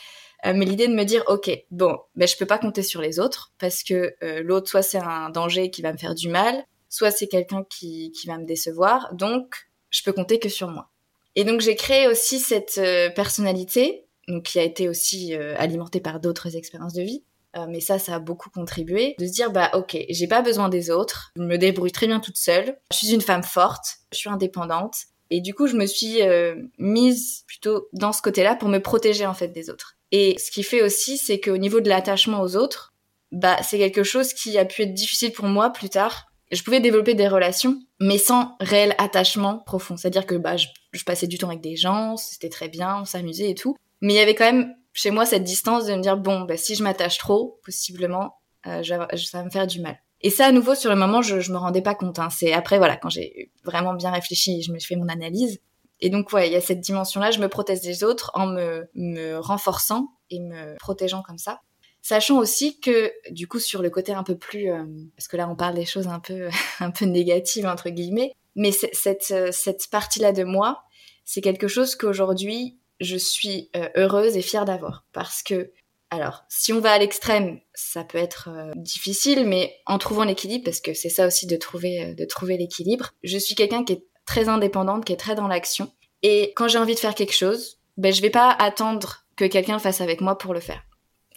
Euh, 0.46 0.52
mais 0.54 0.64
l'idée 0.64 0.86
de 0.86 0.94
me 0.94 1.04
dire, 1.04 1.24
ok, 1.26 1.50
bon, 1.70 1.98
ben 2.14 2.28
je 2.28 2.36
peux 2.36 2.46
pas 2.46 2.58
compter 2.58 2.82
sur 2.82 3.00
les 3.00 3.18
autres 3.18 3.52
parce 3.58 3.82
que 3.82 4.14
euh, 4.22 4.42
l'autre, 4.42 4.70
soit 4.70 4.82
c'est 4.82 4.98
un 4.98 5.28
danger 5.30 5.70
qui 5.70 5.82
va 5.82 5.92
me 5.92 5.98
faire 5.98 6.14
du 6.14 6.28
mal, 6.28 6.64
soit 6.88 7.10
c'est 7.10 7.26
quelqu'un 7.26 7.64
qui, 7.68 8.12
qui 8.12 8.26
va 8.26 8.38
me 8.38 8.46
décevoir. 8.46 9.12
Donc, 9.14 9.68
je 9.90 10.02
peux 10.02 10.12
compter 10.12 10.38
que 10.38 10.48
sur 10.48 10.68
moi. 10.68 10.90
Et 11.34 11.44
donc 11.44 11.60
j'ai 11.60 11.76
créé 11.76 12.08
aussi 12.08 12.38
cette 12.38 12.80
personnalité 13.14 14.05
donc 14.28 14.44
qui 14.44 14.58
a 14.58 14.62
été 14.62 14.88
aussi 14.88 15.34
euh, 15.34 15.54
alimenté 15.58 16.00
par 16.00 16.20
d'autres 16.20 16.56
expériences 16.56 16.94
de 16.94 17.02
vie. 17.02 17.22
Euh, 17.56 17.66
mais 17.68 17.80
ça, 17.80 17.98
ça 17.98 18.16
a 18.16 18.18
beaucoup 18.18 18.50
contribué 18.50 19.14
de 19.18 19.26
se 19.26 19.32
dire 19.32 19.50
bah 19.50 19.70
ok, 19.74 19.96
j'ai 20.10 20.26
pas 20.26 20.42
besoin 20.42 20.68
des 20.68 20.90
autres, 20.90 21.32
je 21.36 21.42
me 21.42 21.56
débrouille 21.56 21.92
très 21.92 22.06
bien 22.06 22.20
toute 22.20 22.36
seule, 22.36 22.76
je 22.92 22.96
suis 22.98 23.12
une 23.12 23.20
femme 23.20 23.42
forte, 23.42 23.98
je 24.12 24.18
suis 24.18 24.28
indépendante. 24.28 24.96
Et 25.30 25.40
du 25.40 25.54
coup, 25.54 25.66
je 25.66 25.74
me 25.74 25.86
suis 25.86 26.22
euh, 26.22 26.54
mise 26.78 27.42
plutôt 27.46 27.88
dans 27.92 28.12
ce 28.12 28.22
côté-là 28.22 28.54
pour 28.54 28.68
me 28.68 28.78
protéger 28.78 29.26
en 29.26 29.34
fait 29.34 29.48
des 29.48 29.70
autres. 29.70 29.96
Et 30.12 30.36
ce 30.38 30.50
qui 30.52 30.62
fait 30.62 30.82
aussi, 30.82 31.18
c'est 31.18 31.40
qu'au 31.40 31.56
niveau 31.56 31.80
de 31.80 31.88
l'attachement 31.88 32.42
aux 32.42 32.56
autres, 32.56 32.94
bah 33.32 33.56
c'est 33.62 33.78
quelque 33.78 34.04
chose 34.04 34.32
qui 34.34 34.56
a 34.56 34.64
pu 34.64 34.82
être 34.82 34.94
difficile 34.94 35.32
pour 35.32 35.46
moi 35.46 35.70
plus 35.70 35.88
tard. 35.88 36.26
Je 36.52 36.62
pouvais 36.62 36.78
développer 36.78 37.14
des 37.14 37.26
relations, 37.26 37.80
mais 38.00 38.18
sans 38.18 38.54
réel 38.60 38.94
attachement 38.98 39.58
profond. 39.58 39.96
C'est-à-dire 39.96 40.26
que 40.26 40.36
bah 40.36 40.56
je 40.56 41.04
passais 41.04 41.26
du 41.26 41.38
temps 41.38 41.48
avec 41.48 41.60
des 41.60 41.74
gens, 41.74 42.16
c'était 42.16 42.50
très 42.50 42.68
bien, 42.68 43.00
on 43.00 43.04
s'amusait 43.04 43.50
et 43.50 43.54
tout. 43.56 43.76
Mais 44.00 44.14
il 44.14 44.16
y 44.16 44.20
avait 44.20 44.34
quand 44.34 44.44
même 44.44 44.74
chez 44.92 45.10
moi 45.10 45.26
cette 45.26 45.44
distance 45.44 45.86
de 45.86 45.94
me 45.94 46.00
dire 46.00 46.16
bon, 46.16 46.42
bah, 46.42 46.56
si 46.56 46.74
je 46.74 46.82
m'attache 46.82 47.18
trop, 47.18 47.60
possiblement, 47.64 48.38
euh, 48.66 48.82
ça 48.82 49.38
va 49.38 49.44
me 49.44 49.50
faire 49.50 49.66
du 49.66 49.80
mal. 49.80 49.98
Et 50.22 50.30
ça, 50.30 50.46
à 50.46 50.52
nouveau, 50.52 50.74
sur 50.74 50.90
le 50.90 50.96
moment, 50.96 51.22
je, 51.22 51.40
je 51.40 51.52
me 51.52 51.58
rendais 51.58 51.82
pas 51.82 51.94
compte. 51.94 52.18
Hein. 52.18 52.30
C'est 52.30 52.52
après, 52.52 52.78
voilà, 52.78 52.96
quand 52.96 53.10
j'ai 53.10 53.52
vraiment 53.64 53.94
bien 53.94 54.10
réfléchi, 54.10 54.62
je 54.62 54.72
me 54.72 54.78
fait 54.78 54.96
mon 54.96 55.08
analyse. 55.08 55.60
Et 56.00 56.10
donc, 56.10 56.32
ouais, 56.32 56.48
il 56.48 56.52
y 56.52 56.56
a 56.56 56.60
cette 56.60 56.80
dimension-là, 56.80 57.30
je 57.30 57.40
me 57.40 57.48
protège 57.48 57.80
des 57.80 58.04
autres 58.04 58.30
en 58.34 58.46
me, 58.46 58.88
me 58.94 59.38
renforçant 59.38 60.08
et 60.30 60.40
me 60.40 60.76
protégeant 60.78 61.22
comme 61.22 61.38
ça. 61.38 61.60
Sachant 62.02 62.38
aussi 62.38 62.78
que, 62.80 63.12
du 63.30 63.48
coup, 63.48 63.58
sur 63.58 63.82
le 63.82 63.90
côté 63.90 64.12
un 64.12 64.22
peu 64.22 64.36
plus, 64.36 64.70
euh, 64.70 64.84
parce 65.16 65.28
que 65.28 65.36
là, 65.36 65.48
on 65.48 65.56
parle 65.56 65.74
des 65.74 65.86
choses 65.86 66.06
un 66.06 66.20
peu, 66.20 66.48
un 66.80 66.90
peu 66.90 67.04
négatives 67.04 67.66
entre 67.66 67.90
guillemets, 67.90 68.32
mais 68.54 68.72
cette 68.72 69.30
euh, 69.32 69.50
cette 69.52 69.88
partie-là 69.90 70.32
de 70.32 70.44
moi, 70.44 70.82
c'est 71.24 71.40
quelque 71.40 71.68
chose 71.68 71.96
qu'aujourd'hui 71.96 72.78
je 73.00 73.16
suis 73.16 73.70
euh, 73.76 73.88
heureuse 73.96 74.36
et 74.36 74.42
fière 74.42 74.64
d'avoir, 74.64 75.04
parce 75.12 75.42
que 75.42 75.72
alors, 76.10 76.44
si 76.48 76.72
on 76.72 76.78
va 76.78 76.92
à 76.92 76.98
l'extrême, 76.98 77.58
ça 77.74 78.04
peut 78.04 78.18
être 78.18 78.48
difficile, 78.76 79.44
mais 79.44 79.74
en 79.86 79.98
trouvant 79.98 80.22
l'équilibre, 80.22 80.64
parce 80.64 80.80
que 80.80 80.94
c'est 80.94 81.08
ça 81.08 81.26
aussi 81.26 81.48
de 81.48 81.56
trouver, 81.56 82.14
de 82.14 82.24
trouver 82.24 82.56
l'équilibre. 82.56 83.10
Je 83.24 83.36
suis 83.38 83.56
quelqu'un 83.56 83.82
qui 83.82 83.94
est 83.94 84.04
très 84.24 84.48
indépendante, 84.48 85.04
qui 85.04 85.12
est 85.12 85.16
très 85.16 85.34
dans 85.34 85.48
l'action, 85.48 85.92
et 86.22 86.52
quand 86.54 86.68
j'ai 86.68 86.78
envie 86.78 86.94
de 86.94 87.00
faire 87.00 87.16
quelque 87.16 87.34
chose, 87.34 87.80
ben 87.96 88.12
je 88.12 88.22
vais 88.22 88.30
pas 88.30 88.50
attendre 88.50 89.26
que 89.34 89.46
quelqu'un 89.46 89.80
fasse 89.80 90.00
avec 90.00 90.20
moi 90.20 90.38
pour 90.38 90.54
le 90.54 90.60
faire 90.60 90.86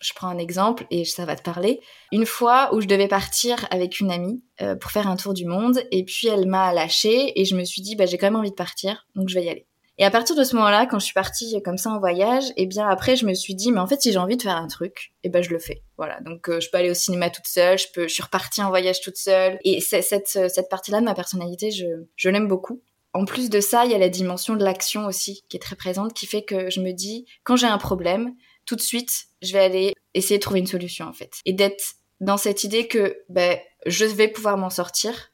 je 0.02 0.14
prends 0.14 0.28
un 0.28 0.38
exemple 0.38 0.86
et 0.92 1.06
ça 1.06 1.26
va 1.26 1.36
te 1.36 1.42
parler. 1.42 1.82
Une 2.12 2.26
fois 2.26 2.74
où 2.74 2.82
je 2.82 2.88
devais 2.88 3.08
partir 3.08 3.68
avec 3.72 4.00
une 4.00 4.12
amie 4.12 4.42
euh, 4.62 4.76
pour 4.76 4.92
faire 4.92 5.08
un 5.08 5.16
tour 5.16 5.34
du 5.34 5.46
monde 5.46 5.82
et 5.92 6.04
puis 6.04 6.28
elle 6.28 6.48
m'a 6.48 6.74
lâché 6.74 7.40
et 7.40 7.46
je 7.46 7.56
me 7.56 7.64
suis 7.64 7.82
dit 7.82 7.96
bah 7.96 8.06
j'ai 8.06 8.18
quand 8.18 8.28
même 8.28 8.36
envie 8.36 8.52
de 8.52 8.56
partir 8.56 9.08
donc 9.16 9.30
je 9.30 9.36
vais 9.36 9.46
y 9.46 9.50
aller. 9.50 9.68
Et 10.00 10.06
à 10.06 10.12
partir 10.12 10.34
de 10.38 10.46
ce 10.46 10.56
moment-là, 10.56 10.86
quand 10.86 10.98
je 10.98 11.04
suis 11.04 11.14
partie 11.14 11.62
comme 11.62 11.78
ça 11.78 11.92
en 11.92 12.00
voyage, 12.00 12.52
et 12.52 12.64
eh 12.64 12.66
bien 12.66 12.88
après 12.88 13.18
je 13.18 13.26
me 13.26 13.34
suis 13.34 13.54
dit 13.54 13.74
mais 13.74 13.82
en 13.82 13.86
fait 13.86 14.02
si 14.02 14.14
j'ai 14.14 14.18
envie 14.18 14.38
de 14.38 14.42
faire 14.42 14.56
un 14.56 14.68
truc, 14.68 15.12
et 15.24 15.28
eh 15.28 15.30
ben 15.30 15.44
je 15.44 15.50
le 15.50 15.60
fais. 15.60 15.84
Voilà 15.98 16.22
donc 16.22 16.50
euh, 16.50 16.62
je 16.62 16.70
peux 16.70 16.78
aller 16.78 16.90
au 16.90 16.96
cinéma 16.96 17.30
toute 17.30 17.48
seule, 17.48 17.78
je 17.78 17.88
peux, 17.94 18.08
je 18.08 18.14
suis 18.14 18.24
repartie 18.24 18.64
en 18.64 18.70
voyage 18.70 19.02
toute 19.02 19.18
seule 19.18 19.60
et 19.66 19.82
cette 19.82 20.28
cette 20.28 20.70
partie-là 20.70 21.02
de 21.02 21.06
ma 21.06 21.14
personnalité 21.14 21.70
je 21.70 21.86
je 22.16 22.30
l'aime 22.30 22.48
beaucoup. 22.48 22.82
En 23.14 23.26
plus 23.26 23.50
de 23.50 23.60
ça, 23.60 23.86
il 23.86 23.92
y 23.92 23.96
a 23.96 23.98
la 23.98 24.08
dimension 24.08 24.56
de 24.56 24.64
l'action 24.64 25.06
aussi 25.06 25.44
qui 25.50 25.58
est 25.58 25.60
très 25.60 25.76
présente, 25.76 26.14
qui 26.14 26.28
fait 26.28 26.44
que 26.44 26.70
je 26.70 26.80
me 26.80 26.94
dis 26.94 27.26
quand 27.44 27.58
j'ai 27.58 27.68
un 27.68 27.80
problème, 27.80 28.36
tout 28.66 28.76
de 28.78 28.82
suite, 28.82 29.26
je 29.42 29.52
vais 29.52 29.60
aller 29.60 29.94
essayer 30.14 30.38
de 30.38 30.42
trouver 30.42 30.60
une 30.60 30.68
solution 30.68 31.06
en 31.06 31.14
fait. 31.14 31.32
Et 31.46 31.52
d'être 31.52 31.96
dans 32.22 32.38
cette 32.38 32.64
idée 32.64 32.88
que 32.88 33.18
ben, 33.28 33.58
je 33.86 34.06
vais 34.06 34.30
pouvoir 34.30 34.58
m'en 34.58 34.70
sortir. 34.70 35.34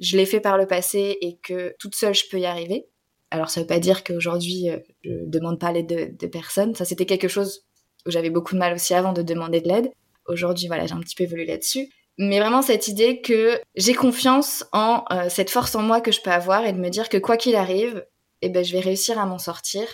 Je 0.00 0.16
l'ai 0.16 0.26
fait 0.26 0.40
par 0.40 0.58
le 0.58 0.66
passé 0.66 1.18
et 1.20 1.38
que 1.38 1.76
toute 1.78 1.94
seule 1.94 2.14
je 2.14 2.28
peux 2.28 2.40
y 2.40 2.46
arriver. 2.46 2.88
Alors 3.32 3.48
ça 3.48 3.60
veut 3.60 3.66
pas 3.66 3.78
dire 3.78 4.04
qu'aujourd'hui 4.04 4.68
euh, 4.68 4.78
je 5.02 5.10
demande 5.24 5.58
pas 5.58 5.72
l'aide 5.72 5.86
de, 5.86 6.16
de 6.16 6.26
personne. 6.26 6.74
Ça 6.74 6.84
c'était 6.84 7.06
quelque 7.06 7.28
chose 7.28 7.64
où 8.06 8.10
j'avais 8.10 8.30
beaucoup 8.30 8.54
de 8.54 8.58
mal 8.58 8.74
aussi 8.74 8.94
avant 8.94 9.12
de 9.12 9.22
demander 9.22 9.60
de 9.60 9.68
l'aide. 9.68 9.90
Aujourd'hui 10.26 10.68
voilà 10.68 10.86
j'ai 10.86 10.92
un 10.92 11.00
petit 11.00 11.14
peu 11.14 11.24
évolué 11.24 11.46
là-dessus. 11.46 11.88
Mais 12.18 12.38
vraiment 12.38 12.60
cette 12.60 12.88
idée 12.88 13.22
que 13.22 13.58
j'ai 13.74 13.94
confiance 13.94 14.64
en 14.72 15.04
euh, 15.10 15.30
cette 15.30 15.50
force 15.50 15.74
en 15.74 15.82
moi 15.82 16.02
que 16.02 16.12
je 16.12 16.20
peux 16.20 16.30
avoir 16.30 16.66
et 16.66 16.72
de 16.74 16.78
me 16.78 16.90
dire 16.90 17.08
que 17.08 17.16
quoi 17.16 17.38
qu'il 17.38 17.56
arrive, 17.56 18.04
eh 18.42 18.50
ben 18.50 18.62
je 18.62 18.72
vais 18.72 18.80
réussir 18.80 19.18
à 19.18 19.24
m'en 19.24 19.38
sortir 19.38 19.86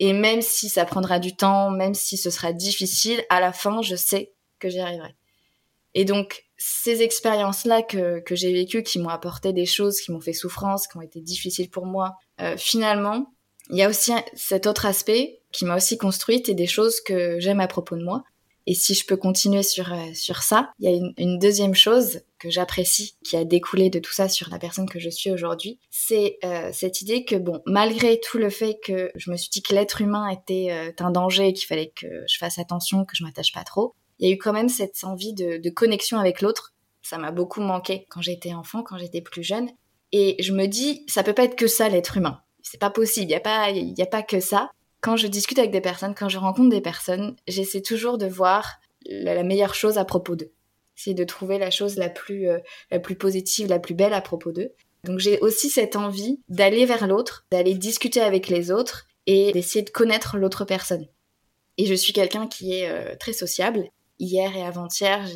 et 0.00 0.12
même 0.12 0.42
si 0.42 0.68
ça 0.68 0.84
prendra 0.84 1.20
du 1.20 1.36
temps, 1.36 1.70
même 1.70 1.94
si 1.94 2.16
ce 2.16 2.30
sera 2.30 2.52
difficile, 2.52 3.24
à 3.30 3.38
la 3.38 3.52
fin, 3.52 3.82
je 3.82 3.94
sais 3.94 4.32
que 4.58 4.68
j'y 4.68 4.80
arriverai. 4.80 5.14
Et 5.94 6.04
donc, 6.04 6.44
ces 6.64 7.02
expériences-là 7.02 7.82
que, 7.82 8.20
que 8.20 8.36
j'ai 8.36 8.52
vécues, 8.52 8.84
qui 8.84 9.00
m'ont 9.00 9.08
apporté 9.08 9.52
des 9.52 9.66
choses, 9.66 10.00
qui 10.00 10.12
m'ont 10.12 10.20
fait 10.20 10.32
souffrance, 10.32 10.86
qui 10.86 10.96
ont 10.96 11.02
été 11.02 11.20
difficiles 11.20 11.68
pour 11.68 11.86
moi, 11.86 12.14
euh, 12.40 12.56
finalement, 12.56 13.32
il 13.70 13.78
y 13.78 13.82
a 13.82 13.88
aussi 13.88 14.12
cet 14.34 14.68
autre 14.68 14.86
aspect 14.86 15.40
qui 15.50 15.64
m'a 15.64 15.76
aussi 15.76 15.98
construite 15.98 16.48
et 16.48 16.54
des 16.54 16.68
choses 16.68 17.00
que 17.00 17.40
j'aime 17.40 17.60
à 17.60 17.66
propos 17.66 17.96
de 17.96 18.04
moi. 18.04 18.22
Et 18.66 18.74
si 18.74 18.94
je 18.94 19.04
peux 19.04 19.16
continuer 19.16 19.64
sur, 19.64 19.92
euh, 19.92 20.14
sur 20.14 20.44
ça, 20.44 20.70
il 20.78 20.88
y 20.88 20.94
a 20.94 21.12
une, 21.18 21.38
deuxième 21.40 21.74
chose 21.74 22.20
que 22.38 22.48
j'apprécie, 22.48 23.16
qui 23.24 23.36
a 23.36 23.44
découlé 23.44 23.90
de 23.90 23.98
tout 23.98 24.12
ça 24.12 24.28
sur 24.28 24.48
la 24.48 24.60
personne 24.60 24.88
que 24.88 25.00
je 25.00 25.10
suis 25.10 25.32
aujourd'hui, 25.32 25.80
c'est 25.90 26.38
euh, 26.44 26.70
cette 26.72 27.02
idée 27.02 27.24
que, 27.24 27.34
bon, 27.34 27.60
malgré 27.66 28.20
tout 28.20 28.38
le 28.38 28.50
fait 28.50 28.78
que 28.84 29.10
je 29.16 29.32
me 29.32 29.36
suis 29.36 29.50
dit 29.50 29.62
que 29.62 29.74
l'être 29.74 30.00
humain 30.00 30.28
était 30.28 30.94
un 31.00 31.10
danger 31.10 31.52
qu'il 31.54 31.66
fallait 31.66 31.92
que 31.96 32.06
je 32.28 32.38
fasse 32.38 32.60
attention, 32.60 33.04
que 33.04 33.16
je 33.16 33.24
m'attache 33.24 33.52
pas 33.52 33.64
trop, 33.64 33.96
il 34.22 34.28
y 34.28 34.30
a 34.30 34.34
eu 34.34 34.38
quand 34.38 34.54
même 34.54 34.70
cette 34.70 35.04
envie 35.04 35.34
de, 35.34 35.68
connexion 35.68 36.18
avec 36.18 36.40
l'autre. 36.40 36.72
Ça 37.02 37.18
m'a 37.18 37.32
beaucoup 37.32 37.60
manqué 37.60 38.06
quand 38.08 38.22
j'étais 38.22 38.54
enfant, 38.54 38.82
quand 38.82 38.96
j'étais 38.96 39.20
plus 39.20 39.42
jeune. 39.42 39.68
Et 40.12 40.36
je 40.40 40.52
me 40.52 40.66
dis, 40.66 41.04
ça 41.08 41.22
peut 41.22 41.34
pas 41.34 41.44
être 41.44 41.56
que 41.56 41.66
ça 41.66 41.90
l'être 41.90 42.16
humain. 42.16 42.40
C'est 42.62 42.80
pas 42.80 42.90
possible, 42.90 43.26
il 43.26 43.32
y 43.32 43.36
a 43.36 43.40
pas, 43.40 43.70
y 43.70 44.02
a 44.02 44.06
pas 44.06 44.22
que 44.22 44.40
ça 44.40 44.70
quand 45.02 45.16
je 45.16 45.26
discute 45.26 45.58
avec 45.58 45.72
des 45.72 45.80
personnes, 45.82 46.14
quand 46.14 46.30
je 46.30 46.38
rencontre 46.38 46.70
des 46.70 46.80
personnes, 46.80 47.36
j'essaie 47.46 47.82
toujours 47.82 48.18
de 48.18 48.26
voir 48.26 48.80
la, 49.04 49.42
meilleure 49.42 49.74
chose 49.74 49.98
à 49.98 50.04
propos 50.04 50.36
d'eux. 50.36 50.52
C'est 50.94 51.12
de 51.12 51.24
trouver 51.24 51.58
la 51.58 51.70
chose 51.70 51.96
la 51.96 52.08
plus, 52.08 52.48
euh, 52.48 52.58
la 52.90 53.00
plus 53.00 53.16
positive, 53.16 53.66
la 53.66 53.80
plus 53.80 53.94
belle 53.94 54.14
à 54.14 54.20
propos 54.20 54.52
d'eux. 54.52 54.72
Donc 55.04 55.18
j'ai 55.18 55.40
aussi 55.40 55.68
cette 55.68 55.96
envie 55.96 56.40
d'aller 56.48 56.86
vers 56.86 57.08
l'autre, 57.08 57.44
d'aller 57.50 57.74
discuter 57.74 58.20
avec 58.20 58.46
les 58.46 58.70
autres 58.70 59.06
et 59.26 59.50
d'essayer 59.52 59.82
de 59.82 59.90
connaître 59.90 60.38
l'autre 60.38 60.64
personne. 60.64 61.08
Et 61.78 61.86
je 61.86 61.94
suis 61.94 62.12
quelqu'un 62.12 62.46
qui 62.46 62.74
est 62.74 62.88
euh, 62.88 63.16
très 63.18 63.32
sociable. 63.32 63.88
Hier 64.22 64.56
et 64.56 64.62
avant-hier, 64.62 65.26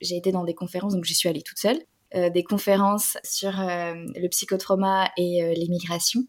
j'ai 0.00 0.16
été 0.16 0.30
dans 0.30 0.44
des 0.44 0.54
conférences, 0.54 0.94
donc 0.94 1.04
j'y 1.04 1.14
suis 1.14 1.28
allée 1.28 1.42
toute 1.42 1.58
seule. 1.58 1.78
Euh, 2.14 2.30
des 2.30 2.44
conférences 2.44 3.18
sur 3.24 3.50
le 3.52 4.28
psychotrauma 4.28 5.10
et 5.16 5.54
l'immigration 5.54 6.22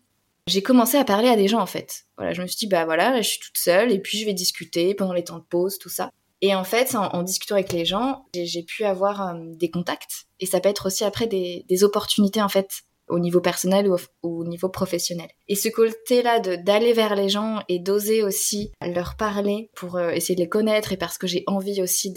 j'ai 0.48 0.64
commencé 0.64 0.98
à 0.98 1.06
parler 1.06 1.28
à 1.30 1.36
des 1.36 1.48
gens 1.48 1.60
en 1.60 1.68
fait. 1.68 2.06
Voilà, 2.18 2.34
je 2.34 2.42
me 2.42 2.48
suis 2.48 2.58
dit 2.58 2.68
bah 2.68 2.86
voilà, 2.86 3.22
je 3.22 3.28
suis 3.28 3.40
toute 3.40 3.58
seule 3.58 3.92
et 3.92 4.00
puis 4.00 4.18
je 4.18 4.26
vais 4.26 4.34
discuter 4.34 4.94
pendant 4.96 5.14
les 5.14 5.24
temps 5.24 5.38
de 5.38 5.44
pause, 5.44 5.78
tout 5.78 5.90
ça. 5.90 6.10
Et 6.42 6.56
en 6.56 6.64
fait, 6.64 6.96
en, 6.96 7.22
discutant 7.22 7.54
avec 7.56 7.72
les 7.72 7.86
gens, 7.86 8.26
j'ai 8.34 8.64
pu 8.64 8.84
avoir 8.84 9.22
euh, 9.22 9.40
des 9.54 9.70
contacts 9.70 10.26
et 10.40 10.48
ça 10.48 10.60
peut 10.60 10.70
être 10.70 10.88
aussi 10.88 11.04
après 11.04 11.28
des 11.28 11.84
opportunités 11.84 12.42
en 12.42 12.50
fait 12.50 12.82
au 13.12 13.20
niveau 13.20 13.42
personnel 13.42 13.88
ou 13.88 13.98
au, 14.24 14.44
niveau 14.46 14.70
professionnel. 14.70 15.30
Et 15.48 15.56
ce 15.56 15.70
côté-là 15.70 16.40
d'aller 16.40 16.94
vers 16.94 17.16
les 17.16 17.30
gens 17.30 17.62
et 17.70 17.80
d'oser 17.80 18.24
aussi 18.24 18.72
leur 18.82 19.16
parler 19.18 19.70
pour 19.76 19.98
euh, 19.98 20.10
essayer 20.10 20.36
de 20.36 20.42
les 20.42 20.50
connaître 20.50 20.92
et 20.92 20.98
parce 20.98 21.18
que 21.18 21.28
j'ai 21.28 21.44
envie 21.46 21.82
aussi 21.82 22.14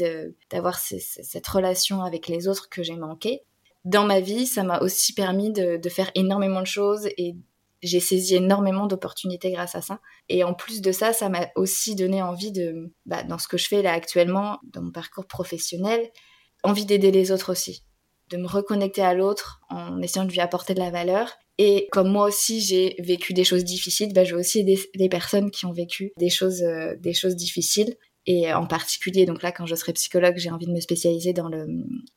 d'avoir 0.51 0.79
cette 0.79 1.47
relation 1.47 2.03
avec 2.03 2.29
les 2.29 2.49
autres 2.49 2.69
que 2.71 2.83
j'ai 2.83 2.97
manqué. 2.97 3.41
Dans 3.85 4.05
ma 4.05 4.21
vie, 4.21 4.47
ça 4.47 4.63
m'a 4.63 4.81
aussi 4.81 5.13
permis 5.13 5.53
de, 5.53 5.77
de 5.77 5.89
faire 5.91 6.11
énormément 6.15 6.61
de 6.61 6.67
choses 6.67 7.07
et 7.19 7.35
j'ai 7.85 8.01
saisi 8.01 8.37
énormément 8.37 8.87
d'opportunités 8.87 9.53
grâce 9.53 9.75
à 9.75 9.83
ça. 9.83 10.01
Et 10.31 10.43
en 10.43 10.55
plus 10.55 10.81
de 10.81 10.91
ça, 10.91 11.13
ça 11.13 11.29
m'a 11.29 11.49
aussi 11.55 11.95
donné 11.95 12.23
envie 12.23 12.51
de, 12.51 12.91
bah, 13.05 13.23
dans 13.25 13.39
ce 13.39 13.47
que 13.47 13.59
je 13.59 13.69
fais 13.69 13.83
là 13.83 13.93
actuellement, 13.93 14.59
dans 14.73 14.81
mon 14.81 14.91
parcours 14.91 15.27
professionnel, 15.27 16.11
envie 16.63 16.87
d'aider 16.87 17.11
les 17.11 17.31
autres 17.31 17.53
aussi, 17.53 17.85
de 18.31 18.37
me 18.37 18.47
reconnecter 18.47 19.03
à 19.03 19.15
l'autre 19.15 19.61
en 19.71 20.01
essayant 20.03 20.25
de 20.25 20.33
lui 20.33 20.41
apporter 20.41 20.75
de 20.75 20.81
la 20.81 20.91
valeur. 20.91 21.33
Et 21.59 21.89
comme 21.93 22.11
moi 22.11 22.27
aussi 22.27 22.61
j'ai 22.61 22.97
vécu 22.99 23.33
des 23.33 23.45
choses 23.45 23.65
difficiles, 23.65 24.13
bah, 24.13 24.25
je 24.25 24.35
vais 24.35 24.41
aussi 24.41 24.61
aider 24.61 24.79
des 24.97 25.09
personnes 25.09 25.51
qui 25.51 25.67
ont 25.67 25.73
vécu 25.73 26.13
des 26.19 26.31
choses, 26.31 26.63
euh, 26.63 26.97
des 26.99 27.15
choses 27.15 27.37
difficiles. 27.37 27.97
Et 28.27 28.53
en 28.53 28.67
particulier, 28.67 29.27
donc 29.27 29.43
là, 29.43 29.53
quand 29.53 29.67
je 29.67 29.75
serai 29.75 29.93
psychologue, 29.93 30.37
j'ai 30.39 30.51
envie 30.51 30.67
de 30.67 30.73
me 30.73 30.81
spécialiser 30.81 31.33
dans 31.35 31.49
le, 31.49 31.67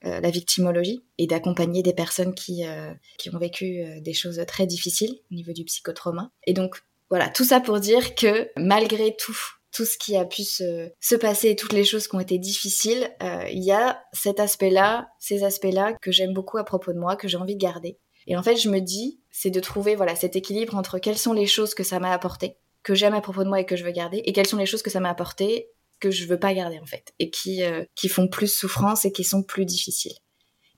euh, 0.05 0.21
la 0.21 0.31
victimologie 0.31 1.03
et 1.17 1.27
d'accompagner 1.27 1.83
des 1.83 1.93
personnes 1.93 2.33
qui, 2.33 2.65
euh, 2.65 2.93
qui 3.17 3.33
ont 3.35 3.37
vécu 3.37 3.81
euh, 3.81 3.99
des 3.99 4.13
choses 4.13 4.41
très 4.47 4.65
difficiles 4.65 5.19
au 5.31 5.35
niveau 5.35 5.51
du 5.51 5.65
psychotrauma. 5.65 6.31
Et 6.45 6.53
donc, 6.53 6.81
voilà, 7.09 7.29
tout 7.29 7.43
ça 7.43 7.59
pour 7.59 7.79
dire 7.79 8.15
que 8.15 8.49
malgré 8.57 9.15
tout, 9.17 9.37
tout 9.77 9.85
ce 9.85 9.95
qui 9.99 10.17
a 10.17 10.25
pu 10.25 10.41
se, 10.41 10.89
se 10.99 11.15
passer, 11.15 11.55
toutes 11.55 11.73
les 11.73 11.83
choses 11.83 12.07
qui 12.07 12.15
ont 12.15 12.19
été 12.19 12.39
difficiles, 12.39 13.15
il 13.21 13.63
y 13.63 13.71
a 13.71 14.01
cet 14.11 14.39
aspect-là, 14.39 15.07
ces 15.19 15.43
aspects-là 15.43 15.93
que 16.01 16.11
j'aime 16.11 16.33
beaucoup 16.33 16.57
à 16.57 16.63
propos 16.63 16.93
de 16.93 16.97
moi, 16.97 17.15
que 17.15 17.27
j'ai 17.27 17.37
envie 17.37 17.55
de 17.55 17.61
garder. 17.61 17.99
Et 18.25 18.35
en 18.35 18.41
fait, 18.41 18.57
je 18.57 18.69
me 18.69 18.79
dis, 18.79 19.21
c'est 19.29 19.51
de 19.51 19.59
trouver 19.59 19.95
voilà 19.95 20.15
cet 20.15 20.35
équilibre 20.35 20.75
entre 20.75 20.97
quelles 20.97 21.17
sont 21.19 21.33
les 21.33 21.45
choses 21.45 21.75
que 21.75 21.83
ça 21.83 21.99
m'a 21.99 22.11
apporté, 22.11 22.57
que 22.81 22.95
j'aime 22.95 23.13
à 23.13 23.21
propos 23.21 23.43
de 23.43 23.49
moi 23.49 23.59
et 23.59 23.65
que 23.65 23.75
je 23.75 23.83
veux 23.83 23.91
garder, 23.91 24.23
et 24.25 24.33
quelles 24.33 24.47
sont 24.47 24.57
les 24.57 24.65
choses 24.65 24.81
que 24.81 24.89
ça 24.89 24.99
m'a 24.99 25.09
apporté 25.09 25.69
que 25.99 26.11
je 26.11 26.25
veux 26.25 26.39
pas 26.39 26.53
garder 26.53 26.79
en 26.79 26.85
fait 26.85 27.13
et 27.19 27.29
qui 27.29 27.63
euh, 27.63 27.83
qui 27.95 28.07
font 28.07 28.27
plus 28.27 28.53
souffrance 28.53 29.05
et 29.05 29.11
qui 29.11 29.23
sont 29.23 29.43
plus 29.43 29.65
difficiles. 29.65 30.15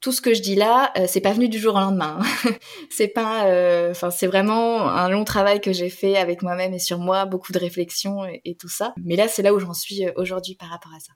Tout 0.01 0.12
ce 0.12 0.21
que 0.21 0.33
je 0.33 0.41
dis 0.41 0.55
là, 0.55 0.91
euh, 0.97 1.05
c'est 1.07 1.21
pas 1.21 1.33
venu 1.33 1.49
du 1.49 1.59
jour 1.59 1.75
au 1.75 1.79
lendemain. 1.79 2.19
C'est 2.89 3.09
pas, 3.09 3.47
euh, 3.47 3.91
enfin 3.91 4.12
c'est 4.12 4.27
vraiment 4.27 4.89
un 4.89 5.09
long 5.09 5.23
travail 5.23 5.62
que 5.62 5.73
j'ai 5.73 5.89
fait 5.89 6.17
avec 6.17 6.41
moi-même 6.41 6.73
et 6.73 6.79
sur 6.79 6.99
moi, 6.99 7.25
beaucoup 7.25 7.51
de 7.51 7.59
réflexion 7.59 8.25
et, 8.25 8.41
et 8.45 8.55
tout 8.55 8.69
ça. 8.69 8.93
Mais 9.03 9.15
là, 9.15 9.27
c'est 9.27 9.41
là 9.41 9.53
où 9.53 9.59
j'en 9.59 9.73
suis 9.73 10.05
aujourd'hui 10.15 10.55
par 10.55 10.69
rapport 10.69 10.93
à 10.93 10.99
ça. 10.99 11.13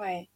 Ouais. 0.00 0.28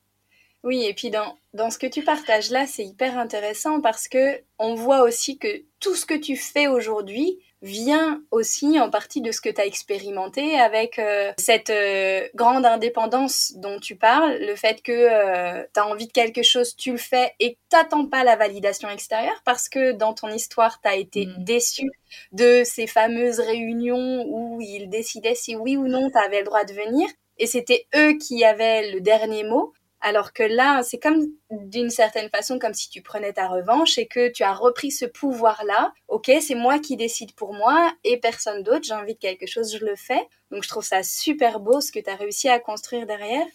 Oui, 0.64 0.84
et 0.84 0.94
puis 0.94 1.10
dans, 1.10 1.36
dans 1.54 1.70
ce 1.70 1.78
que 1.78 1.86
tu 1.86 2.02
partages 2.02 2.50
là, 2.50 2.66
c'est 2.66 2.84
hyper 2.84 3.16
intéressant 3.16 3.80
parce 3.80 4.08
que 4.08 4.42
on 4.58 4.74
voit 4.74 5.02
aussi 5.02 5.38
que 5.38 5.64
tout 5.78 5.94
ce 5.94 6.04
que 6.04 6.14
tu 6.14 6.36
fais 6.36 6.66
aujourd'hui, 6.66 7.38
vient 7.62 8.22
aussi 8.30 8.78
en 8.78 8.90
partie 8.90 9.20
de 9.20 9.32
ce 9.32 9.40
que 9.40 9.48
tu 9.48 9.60
as 9.60 9.66
expérimenté 9.66 10.58
avec 10.58 10.98
euh, 10.98 11.32
cette 11.38 11.70
euh, 11.70 12.26
grande 12.34 12.64
indépendance 12.64 13.52
dont 13.56 13.80
tu 13.80 13.96
parles, 13.96 14.38
le 14.40 14.54
fait 14.54 14.80
que 14.82 14.92
euh, 14.92 15.64
tu 15.74 15.80
as 15.80 15.86
envie 15.86 16.06
de 16.06 16.12
quelque 16.12 16.42
chose, 16.42 16.76
tu 16.76 16.92
le 16.92 16.98
fais 16.98 17.34
et 17.40 17.58
t'attends 17.68 18.06
pas 18.06 18.22
la 18.22 18.36
validation 18.36 18.88
extérieure 18.88 19.40
parce 19.44 19.68
que 19.68 19.92
dans 19.92 20.14
ton 20.14 20.28
histoire, 20.28 20.80
tu 20.80 20.88
as 20.88 20.96
été 20.96 21.26
mm. 21.26 21.44
déçu 21.44 21.90
de 22.32 22.62
ces 22.64 22.86
fameuses 22.86 23.40
réunions 23.40 24.24
où 24.28 24.60
ils 24.60 24.88
décidaient 24.88 25.34
si 25.34 25.56
oui 25.56 25.76
ou 25.76 25.88
non 25.88 26.10
tu 26.10 26.18
avais 26.18 26.40
le 26.40 26.44
droit 26.44 26.64
de 26.64 26.72
venir 26.72 27.08
et 27.38 27.46
c'était 27.46 27.86
eux 27.96 28.14
qui 28.18 28.44
avaient 28.44 28.90
le 28.92 29.00
dernier 29.00 29.44
mot. 29.44 29.72
Alors 30.00 30.32
que 30.32 30.42
là, 30.42 30.82
c'est 30.82 30.98
comme 30.98 31.26
d'une 31.50 31.90
certaine 31.90 32.28
façon 32.30 32.58
comme 32.58 32.74
si 32.74 32.88
tu 32.88 33.02
prenais 33.02 33.32
ta 33.32 33.48
revanche 33.48 33.98
et 33.98 34.06
que 34.06 34.30
tu 34.30 34.44
as 34.44 34.52
repris 34.52 34.90
ce 34.90 35.04
pouvoir-là. 35.04 35.92
Ok, 36.06 36.30
c'est 36.40 36.54
moi 36.54 36.78
qui 36.78 36.96
décide 36.96 37.32
pour 37.34 37.52
moi 37.52 37.92
et 38.04 38.18
personne 38.18 38.62
d'autre. 38.62 38.88
De 38.88 39.12
quelque 39.12 39.46
chose, 39.46 39.76
je 39.76 39.84
le 39.84 39.96
fais. 39.96 40.26
Donc 40.50 40.62
je 40.62 40.68
trouve 40.68 40.84
ça 40.84 41.02
super 41.02 41.60
beau 41.60 41.80
ce 41.80 41.90
que 41.90 41.98
tu 41.98 42.10
as 42.10 42.16
réussi 42.16 42.48
à 42.48 42.60
construire 42.60 43.06
derrière. 43.06 43.46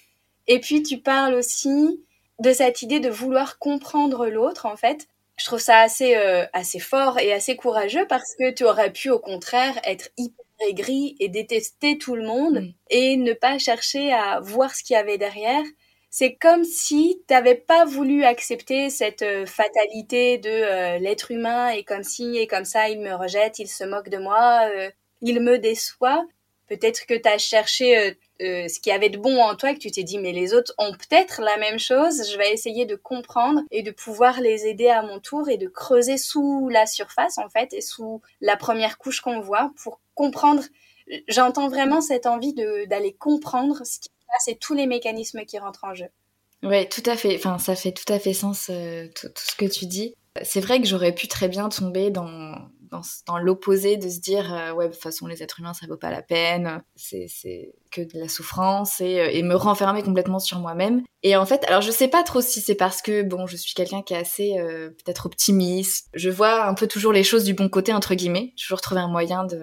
Et 0.48 0.60
puis 0.60 0.84
tu 0.84 1.00
parles 1.00 1.34
aussi 1.34 2.04
de 2.40 2.52
cette 2.52 2.82
idée 2.82 3.00
de 3.00 3.10
vouloir 3.10 3.58
comprendre 3.58 4.28
l'autre, 4.28 4.66
en 4.66 4.76
fait. 4.76 5.08
Je 5.38 5.46
trouve 5.46 5.60
ça 5.60 5.80
assez, 5.80 6.16
euh, 6.16 6.46
assez 6.54 6.80
fort 6.80 7.20
et 7.20 7.34
assez 7.34 7.56
courageux 7.56 8.06
parce 8.08 8.36
que 8.38 8.52
tu 8.52 8.66
aurais 8.66 8.92
pu, 8.92 9.10
au 9.10 9.20
contraire, 9.20 9.80
être 9.84 10.10
hyper 10.18 10.44
aigri 10.68 11.16
et 11.20 11.30
détester 11.30 11.98
tout 11.98 12.16
le 12.16 12.26
monde 12.26 12.62
mm. 12.62 12.74
et 12.90 13.18
ne 13.18 13.34
pas 13.34 13.58
chercher 13.58 14.14
à 14.14 14.40
voir 14.40 14.76
ce 14.76 14.84
qu'il 14.84 14.96
y 14.96 14.98
avait 14.98 15.18
derrière. 15.18 15.64
C'est 16.16 16.36
comme 16.36 16.64
si 16.64 17.24
tu 17.28 17.34
n'avais 17.34 17.56
pas 17.56 17.86
voulu 17.86 18.24
accepter 18.24 18.92
cette 18.92 19.24
euh, 19.24 19.48
fatalité 19.48 20.38
de 20.38 20.50
euh, 20.50 21.00
l'être 21.00 21.32
humain 21.32 21.70
et 21.70 21.84
comme 21.84 22.04
si 22.04 22.38
et 22.38 22.46
comme 22.46 22.66
ça 22.66 22.88
il 22.90 23.00
me 23.00 23.16
rejette, 23.16 23.58
il 23.58 23.68
se 23.68 23.84
moque 23.84 24.10
de 24.10 24.20
moi, 24.20 24.70
il 25.22 25.40
me 25.42 25.58
déçoit. 25.58 26.24
Peut-être 26.68 27.06
que 27.06 27.14
tu 27.14 27.28
as 27.28 27.38
cherché 27.38 27.98
euh, 27.98 28.12
euh, 28.42 28.68
ce 28.68 28.80
qu'il 28.80 28.92
y 28.92 28.96
avait 28.96 29.10
de 29.10 29.18
bon 29.18 29.42
en 29.42 29.56
toi 29.56 29.72
et 29.72 29.74
que 29.76 29.80
tu 29.80 29.92
t'es 29.92 30.04
dit 30.04 30.18
mais 30.18 30.32
les 30.32 30.54
autres 30.54 30.74
ont 30.78 30.92
peut-être 30.92 31.42
la 31.42 31.58
même 31.58 31.78
chose, 31.78 32.30
je 32.32 32.38
vais 32.38 32.54
essayer 32.54 32.86
de 32.86 32.96
comprendre 32.96 33.62
et 33.70 33.84
de 33.84 33.92
pouvoir 33.92 34.40
les 34.42 34.66
aider 34.66 34.88
à 34.88 35.02
mon 35.02 35.20
tour 35.20 35.50
et 35.50 35.58
de 35.58 35.68
creuser 35.68 36.18
sous 36.18 36.70
la 36.70 36.86
surface 36.86 37.38
en 37.38 37.50
fait 37.50 37.74
et 37.74 37.82
sous 37.82 38.22
la 38.42 38.56
première 38.56 38.98
couche 38.98 39.22
qu'on 39.22 39.42
voit 39.42 39.72
pour 39.84 40.00
comprendre. 40.16 40.64
J'entends 41.28 41.70
vraiment 41.70 42.02
cette 42.02 42.26
envie 42.26 42.54
d'aller 42.54 43.14
comprendre 43.14 43.86
ce 43.86 44.00
qui 44.00 44.10
se 44.10 44.26
passe 44.28 44.48
et 44.48 44.56
tous 44.56 44.74
les 44.74 44.88
mécanismes 44.88 45.46
qui 45.46 45.60
rentrent 45.60 45.84
en 45.84 45.94
jeu. 45.94 46.08
Oui, 46.64 46.88
tout 46.88 47.04
à 47.06 47.18
fait. 47.18 47.36
Enfin, 47.36 47.58
ça 47.60 47.76
fait 47.76 47.92
tout 47.92 48.12
à 48.12 48.20
fait 48.20 48.34
sens 48.34 48.68
euh, 48.70 49.08
tout, 49.16 49.28
ce 49.36 49.56
que 49.56 49.66
tu 49.66 49.86
dis. 49.86 50.16
C'est 50.44 50.62
vrai 50.62 50.82
que 50.82 50.88
j'aurais 50.88 51.14
pu 51.14 51.28
très 51.28 51.50
bien 51.50 51.70
tomber 51.70 52.10
dans, 52.10 52.56
dans, 53.28 53.38
l'opposé 53.38 53.98
de 53.98 54.10
se 54.10 54.20
dire 54.20 54.54
euh, 54.54 54.74
ouais 54.74 54.88
de 54.88 54.94
toute 54.94 55.02
façon 55.02 55.28
les 55.28 55.42
êtres 55.42 55.60
humains 55.60 55.74
ça 55.74 55.88
vaut 55.88 55.98
pas 55.98 56.12
la 56.12 56.22
peine 56.22 56.82
c'est 56.96 57.74
que 57.92 58.02
de 58.02 58.20
la 58.20 58.28
souffrance 58.28 59.02
et, 59.02 59.20
euh, 59.20 59.30
et 59.32 59.44
me 59.44 59.56
renfermer 59.56 60.04
complètement 60.04 60.40
sur 60.40 60.60
moi-même 60.60 61.04
et 61.24 61.36
en 61.36 61.46
fait 61.46 61.66
alors 61.68 61.82
je 61.82 61.92
sais 61.92 62.08
pas 62.08 62.24
trop 62.24 62.42
si 62.42 62.62
c'est 62.62 62.76
parce 62.76 63.02
que 63.02 63.24
bon 63.24 63.48
je 63.48 63.58
suis 63.58 63.74
quelqu'un 63.74 64.02
qui 64.02 64.14
est 64.14 64.18
assez 64.18 64.58
euh, 64.58 64.90
peut-être 64.90 65.26
optimiste 65.26 66.10
je 66.14 66.30
vois 66.30 66.66
un 66.66 66.74
peu 66.74 66.88
toujours 66.88 67.14
les 67.14 67.24
choses 67.24 67.44
du 67.44 67.54
bon 67.54 67.70
côté 67.70 67.94
entre 67.94 68.16
guillemets 68.16 68.54
toujours 68.58 68.82
trouver 68.82 69.02
un 69.02 69.10
moyen 69.10 69.44
de 69.44 69.62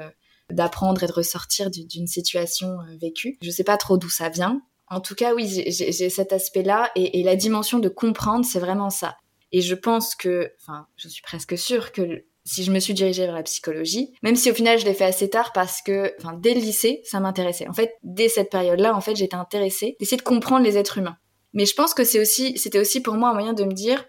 d'apprendre 0.53 1.03
et 1.03 1.07
de 1.07 1.13
ressortir 1.13 1.71
d'une 1.71 2.07
situation 2.07 2.79
vécue 3.01 3.39
je 3.43 3.51
sais 3.51 3.65
pas 3.65 3.77
trop 3.77 3.97
d'où 3.99 4.11
ça 4.11 4.29
vient 4.29 4.61
en 4.93 5.01
tout 5.01 5.15
cas, 5.15 5.35
oui, 5.35 5.47
j'ai 5.49 6.11
cet 6.11 6.33
aspect-là 6.33 6.91
et, 6.97 7.21
et, 7.21 7.23
la 7.23 7.37
dimension 7.37 7.79
de 7.79 7.89
comprendre, 7.89 8.45
c'est 8.45 8.59
vraiment 8.59 8.91
ça. 8.91 9.17
Et 9.53 9.61
je 9.61 9.77
pense 9.77 10.17
que, 10.17 10.53
enfin, 10.61 10.87
je 10.97 11.09
suis 11.09 11.23
presque 11.23 11.57
sûre 11.57 11.93
que 11.93 12.25
si 12.45 12.65
je 12.65 12.73
me 12.73 12.81
suis 12.81 12.95
dirigée 12.95 13.27
vers 13.27 13.35
la 13.35 13.43
psychologie, 13.45 14.13
même 14.23 14.35
si 14.35 14.51
au 14.51 14.55
final 14.55 14.79
je 14.79 14.85
l'ai 14.85 14.95
fait 14.95 15.05
assez 15.05 15.31
tard 15.31 15.53
parce 15.53 15.83
que, 15.83 16.13
enfin, 16.19 16.33
dès 16.33 16.55
le 16.55 16.61
lycée, 16.61 17.03
ça 17.05 17.21
m'intéressait. 17.21 17.69
En 17.69 17.73
fait, 17.73 17.95
dès 18.03 18.29
cette 18.29 18.51
période-là, 18.51 18.95
en 18.95 19.01
fait, 19.01 19.15
j'étais 19.15 19.37
intéressée 19.37 19.97
d'essayer 20.01 20.17
de 20.17 20.23
comprendre 20.23 20.65
les 20.65 20.77
êtres 20.77 20.99
humains. 20.99 21.17
Mais 21.53 21.67
je 21.67 21.75
pense 21.75 21.95
que 21.95 22.03
c'est 22.05 22.21
aussi, 22.21 22.59
c'était 22.59 22.81
aussi 22.81 23.01
pour 23.01 23.15
moi 23.15 23.31
un 23.31 23.35
moyen 23.35 23.53
de 23.53 23.65
me 23.65 23.73
dire, 23.73 24.05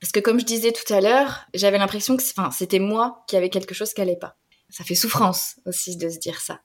parce 0.00 0.12
que 0.12 0.20
comme 0.20 0.40
je 0.40 0.44
disais 0.44 0.72
tout 0.72 0.92
à 0.92 1.00
l'heure, 1.00 1.46
j'avais 1.54 1.78
l'impression 1.78 2.16
que, 2.16 2.22
enfin, 2.22 2.50
c'était 2.50 2.78
moi 2.78 3.24
qui 3.28 3.36
avait 3.36 3.50
quelque 3.50 3.74
chose 3.74 3.94
qui 3.94 4.00
allait 4.00 4.16
pas. 4.16 4.36
Ça 4.70 4.84
fait 4.84 4.94
souffrance 4.94 5.56
aussi 5.66 5.96
de 5.96 6.08
se 6.08 6.18
dire 6.18 6.40
ça. 6.40 6.60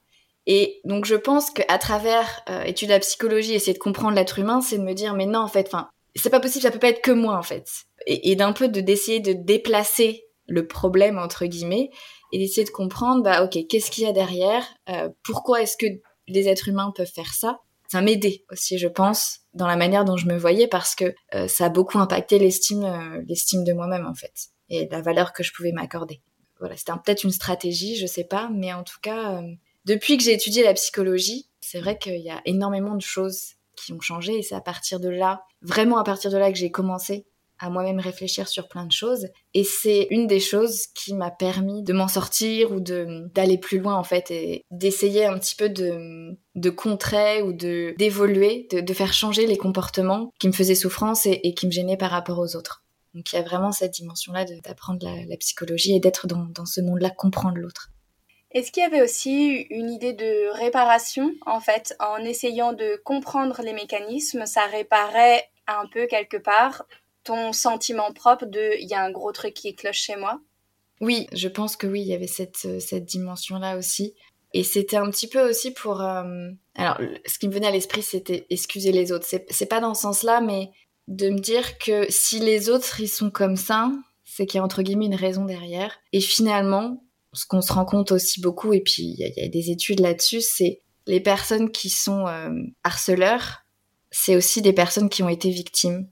Et 0.46 0.80
donc 0.84 1.06
je 1.06 1.14
pense 1.14 1.50
qu'à 1.50 1.78
travers 1.78 2.42
euh, 2.50 2.62
étude 2.64 2.88
de 2.88 2.94
la 2.94 3.00
psychologie, 3.00 3.54
essayer 3.54 3.72
de 3.72 3.78
comprendre 3.78 4.14
l'être 4.14 4.38
humain, 4.38 4.60
c'est 4.60 4.78
de 4.78 4.82
me 4.82 4.92
dire 4.92 5.14
mais 5.14 5.26
non 5.26 5.40
en 5.40 5.48
fait, 5.48 5.66
enfin 5.66 5.88
c'est 6.14 6.30
pas 6.30 6.40
possible, 6.40 6.62
ça 6.62 6.70
peut 6.70 6.78
pas 6.78 6.90
être 6.90 7.02
que 7.02 7.10
moi 7.10 7.36
en 7.36 7.42
fait. 7.42 7.66
Et, 8.06 8.30
et 8.30 8.36
d'un 8.36 8.52
peu 8.52 8.68
de 8.68 8.80
d'essayer 8.80 9.20
de 9.20 9.32
déplacer 9.32 10.24
le 10.46 10.66
problème 10.66 11.18
entre 11.18 11.46
guillemets 11.46 11.90
et 12.32 12.38
d'essayer 12.38 12.64
de 12.64 12.70
comprendre 12.70 13.22
bah 13.22 13.44
ok 13.44 13.58
qu'est-ce 13.68 13.90
qu'il 13.90 14.04
y 14.04 14.06
a 14.06 14.12
derrière 14.12 14.66
euh, 14.88 15.08
pourquoi 15.22 15.62
est-ce 15.62 15.76
que 15.76 15.86
les 16.26 16.48
êtres 16.48 16.68
humains 16.68 16.92
peuvent 16.94 17.10
faire 17.10 17.32
ça? 17.32 17.60
Ça 17.90 18.00
m'aidait 18.00 18.44
aussi 18.50 18.78
je 18.78 18.88
pense 18.88 19.40
dans 19.54 19.66
la 19.66 19.76
manière 19.76 20.04
dont 20.04 20.16
je 20.16 20.26
me 20.26 20.36
voyais 20.36 20.68
parce 20.68 20.94
que 20.94 21.14
euh, 21.34 21.48
ça 21.48 21.66
a 21.66 21.68
beaucoup 21.68 21.98
impacté 21.98 22.38
l'estime 22.38 22.84
euh, 22.84 23.22
l'estime 23.26 23.64
de 23.64 23.72
moi-même 23.72 24.06
en 24.06 24.14
fait 24.14 24.34
et 24.68 24.88
la 24.90 25.00
valeur 25.00 25.32
que 25.32 25.42
je 25.42 25.52
pouvais 25.52 25.72
m'accorder 25.72 26.20
voilà 26.58 26.76
c'était 26.76 26.92
peut-être 26.92 27.24
une 27.24 27.30
stratégie 27.30 27.96
je 27.96 28.06
sais 28.06 28.24
pas 28.24 28.48
mais 28.52 28.72
en 28.72 28.82
tout 28.82 28.98
cas 29.02 29.42
depuis 29.84 30.16
que 30.16 30.22
j'ai 30.22 30.32
étudié 30.32 30.62
la 30.62 30.74
psychologie 30.74 31.48
c'est 31.60 31.80
vrai 31.80 31.98
qu'il 31.98 32.20
y 32.20 32.30
a 32.30 32.40
énormément 32.44 32.94
de 32.94 33.02
choses 33.02 33.54
qui 33.76 33.92
ont 33.92 34.00
changé 34.00 34.38
et 34.38 34.42
c'est 34.42 34.54
à 34.54 34.60
partir 34.60 35.00
de 35.00 35.08
là 35.08 35.44
vraiment 35.62 35.98
à 35.98 36.04
partir 36.04 36.30
de 36.30 36.36
là 36.36 36.52
que 36.52 36.58
j'ai 36.58 36.70
commencé 36.70 37.26
à 37.58 37.70
moi-même 37.70 38.00
réfléchir 38.00 38.48
sur 38.48 38.68
plein 38.68 38.86
de 38.86 38.92
choses. 38.92 39.28
Et 39.54 39.64
c'est 39.64 40.06
une 40.10 40.26
des 40.26 40.40
choses 40.40 40.86
qui 40.88 41.14
m'a 41.14 41.30
permis 41.30 41.82
de 41.82 41.92
m'en 41.92 42.08
sortir 42.08 42.72
ou 42.72 42.80
d'aller 42.80 43.58
plus 43.58 43.78
loin 43.78 43.94
en 43.94 44.04
fait 44.04 44.30
et 44.30 44.64
d'essayer 44.70 45.24
un 45.24 45.38
petit 45.38 45.54
peu 45.54 45.68
de, 45.68 46.36
de 46.54 46.70
contrer 46.70 47.42
ou 47.42 47.52
de 47.52 47.94
d'évoluer, 47.98 48.68
de, 48.70 48.94
faire 48.94 49.12
changer 49.12 49.46
les 49.46 49.56
comportements 49.56 50.32
qui 50.38 50.48
me 50.48 50.52
faisaient 50.52 50.74
souffrance 50.74 51.26
et, 51.26 51.54
qui 51.54 51.66
me 51.66 51.72
gênaient 51.72 51.96
par 51.96 52.10
rapport 52.10 52.38
aux 52.38 52.56
autres. 52.56 52.83
Donc 53.14 53.32
il 53.32 53.36
y 53.36 53.38
a 53.38 53.42
vraiment 53.42 53.72
cette 53.72 53.92
dimension-là 53.92 54.44
d'apprendre 54.44 55.06
la, 55.06 55.24
la, 55.24 55.36
psychologie 55.36 55.94
et 55.94 56.00
d'être 56.00 56.26
dans, 56.26 56.46
dans 56.46 56.66
ce 56.66 56.80
monde-là, 56.80 57.10
comprendre 57.10 57.56
l'autre. 57.56 57.90
Est-ce 58.50 58.70
qu'il 58.70 58.82
y 58.82 58.86
avait 58.86 59.02
aussi 59.02 59.66
une 59.70 59.90
idée 59.90 60.12
de 60.12 60.50
réparation 60.56 61.32
en 61.46 61.60
fait 61.60 61.96
en 62.00 62.18
essayant 62.18 62.72
de 62.72 63.00
comprendre 63.04 63.62
les 63.62 63.72
mécanismes, 63.72 64.46
ça 64.46 64.66
réparait 64.66 65.48
un 65.66 65.86
peu 65.92 66.06
quelque 66.06 66.36
part 66.36 66.84
ton 67.24 67.52
sentiment 67.52 68.12
propre 68.12 68.46
de 68.46 68.78
il 68.80 68.88
y 68.88 68.94
a 68.94 69.02
un 69.02 69.10
gros 69.10 69.32
truc 69.32 69.54
qui 69.54 69.74
cloche 69.74 69.98
chez 70.00 70.16
moi? 70.16 70.40
Oui, 71.00 71.26
je 71.32 71.48
pense 71.48 71.76
que 71.76 71.86
oui, 71.86 72.02
il 72.02 72.06
y 72.06 72.14
avait 72.14 72.26
cette, 72.26 72.64
euh, 72.66 72.78
cette 72.78 73.04
dimension-là 73.04 73.76
aussi. 73.76 74.14
Et 74.52 74.62
c'était 74.62 74.96
un 74.96 75.10
petit 75.10 75.26
peu 75.26 75.48
aussi 75.48 75.72
pour... 75.72 76.00
Euh, 76.00 76.50
alors, 76.76 77.00
ce 77.26 77.38
qui 77.38 77.48
me 77.48 77.52
venait 77.52 77.66
à 77.66 77.72
l'esprit, 77.72 78.02
c'était 78.02 78.46
excuser 78.50 78.92
les 78.92 79.10
autres. 79.10 79.26
C'est 79.26 79.66
pas 79.66 79.80
dans 79.80 79.94
ce 79.94 80.02
sens-là, 80.02 80.40
mais 80.40 80.70
de 81.08 81.30
me 81.30 81.38
dire 81.38 81.78
que 81.78 82.06
si 82.08 82.38
les 82.38 82.70
autres, 82.70 83.00
ils 83.00 83.08
sont 83.08 83.30
comme 83.30 83.56
ça, 83.56 83.90
c'est 84.24 84.46
qu'il 84.46 84.58
y 84.58 84.60
a 84.60 84.64
entre 84.64 84.82
guillemets 84.82 85.06
une 85.06 85.14
raison 85.14 85.44
derrière. 85.44 85.96
Et 86.12 86.20
finalement, 86.20 87.04
ce 87.32 87.46
qu'on 87.46 87.60
se 87.60 87.72
rend 87.72 87.84
compte 87.84 88.12
aussi 88.12 88.40
beaucoup, 88.40 88.72
et 88.72 88.80
puis 88.80 89.02
il 89.02 89.34
y, 89.36 89.44
a 89.44 89.48
des 89.48 89.70
études 89.70 90.00
là-dessus, 90.00 90.40
c'est 90.40 90.82
les 91.06 91.20
personnes 91.20 91.70
qui 91.70 91.90
sont 91.90 92.26
euh, 92.26 92.50
harceleurs, 92.82 93.64
c'est 94.10 94.36
aussi 94.36 94.62
des 94.62 94.72
personnes 94.72 95.08
qui 95.08 95.22
ont 95.22 95.28
été 95.28 95.50
victimes 95.50 96.08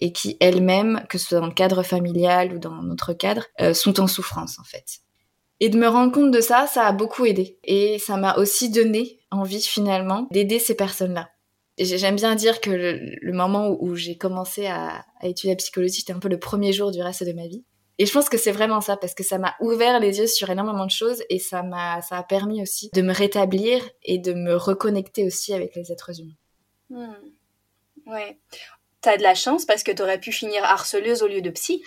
et 0.00 0.12
qui 0.12 0.36
elles-mêmes, 0.40 1.04
que 1.08 1.18
ce 1.18 1.28
soit 1.28 1.40
dans 1.40 1.46
le 1.46 1.52
cadre 1.52 1.82
familial 1.82 2.54
ou 2.54 2.58
dans 2.58 2.82
notre 2.82 3.12
cadre, 3.12 3.44
euh, 3.60 3.74
sont 3.74 4.00
en 4.00 4.06
souffrance 4.06 4.58
en 4.58 4.64
fait. 4.64 5.00
Et 5.60 5.68
de 5.68 5.78
me 5.78 5.86
rendre 5.86 6.12
compte 6.12 6.32
de 6.32 6.40
ça, 6.40 6.66
ça 6.66 6.86
a 6.86 6.92
beaucoup 6.92 7.24
aidé. 7.24 7.58
Et 7.62 7.98
ça 7.98 8.16
m'a 8.16 8.34
aussi 8.36 8.70
donné 8.70 9.20
envie 9.30 9.62
finalement 9.62 10.26
d'aider 10.30 10.58
ces 10.58 10.74
personnes-là. 10.74 11.30
J'aime 11.78 12.16
bien 12.16 12.34
dire 12.36 12.60
que 12.60 12.70
le, 12.70 13.32
moment 13.32 13.68
où, 13.68 13.96
j'ai 13.96 14.16
commencé 14.16 14.66
à, 14.66 15.04
à, 15.20 15.26
étudier 15.26 15.50
la 15.50 15.56
psychologie, 15.56 16.00
c'était 16.00 16.12
un 16.12 16.20
peu 16.20 16.28
le 16.28 16.38
premier 16.38 16.72
jour 16.72 16.92
du 16.92 17.02
reste 17.02 17.24
de 17.24 17.32
ma 17.32 17.48
vie. 17.48 17.64
Et 17.98 18.06
je 18.06 18.12
pense 18.12 18.28
que 18.28 18.38
c'est 18.38 18.52
vraiment 18.52 18.80
ça 18.80 18.96
parce 18.96 19.14
que 19.14 19.22
ça 19.22 19.38
m'a 19.38 19.54
ouvert 19.60 20.00
les 20.00 20.18
yeux 20.18 20.26
sur 20.26 20.50
énormément 20.50 20.84
de 20.84 20.90
choses 20.90 21.22
et 21.30 21.38
ça 21.38 21.62
m'a 21.62 22.02
ça 22.02 22.18
a 22.18 22.22
permis 22.24 22.60
aussi 22.60 22.90
de 22.92 23.02
me 23.02 23.12
rétablir 23.12 23.88
et 24.02 24.18
de 24.18 24.32
me 24.32 24.56
reconnecter 24.56 25.24
aussi 25.24 25.54
avec 25.54 25.76
les 25.76 25.92
êtres 25.92 26.10
humains. 26.20 26.34
Hmm. 26.90 28.10
Ouais. 28.10 28.38
T'as 29.00 29.16
de 29.16 29.22
la 29.22 29.34
chance 29.34 29.64
parce 29.64 29.84
que 29.84 29.92
t'aurais 29.92 30.18
pu 30.18 30.32
finir 30.32 30.64
harceleuse 30.64 31.22
au 31.22 31.28
lieu 31.28 31.40
de 31.40 31.50
psy. 31.50 31.84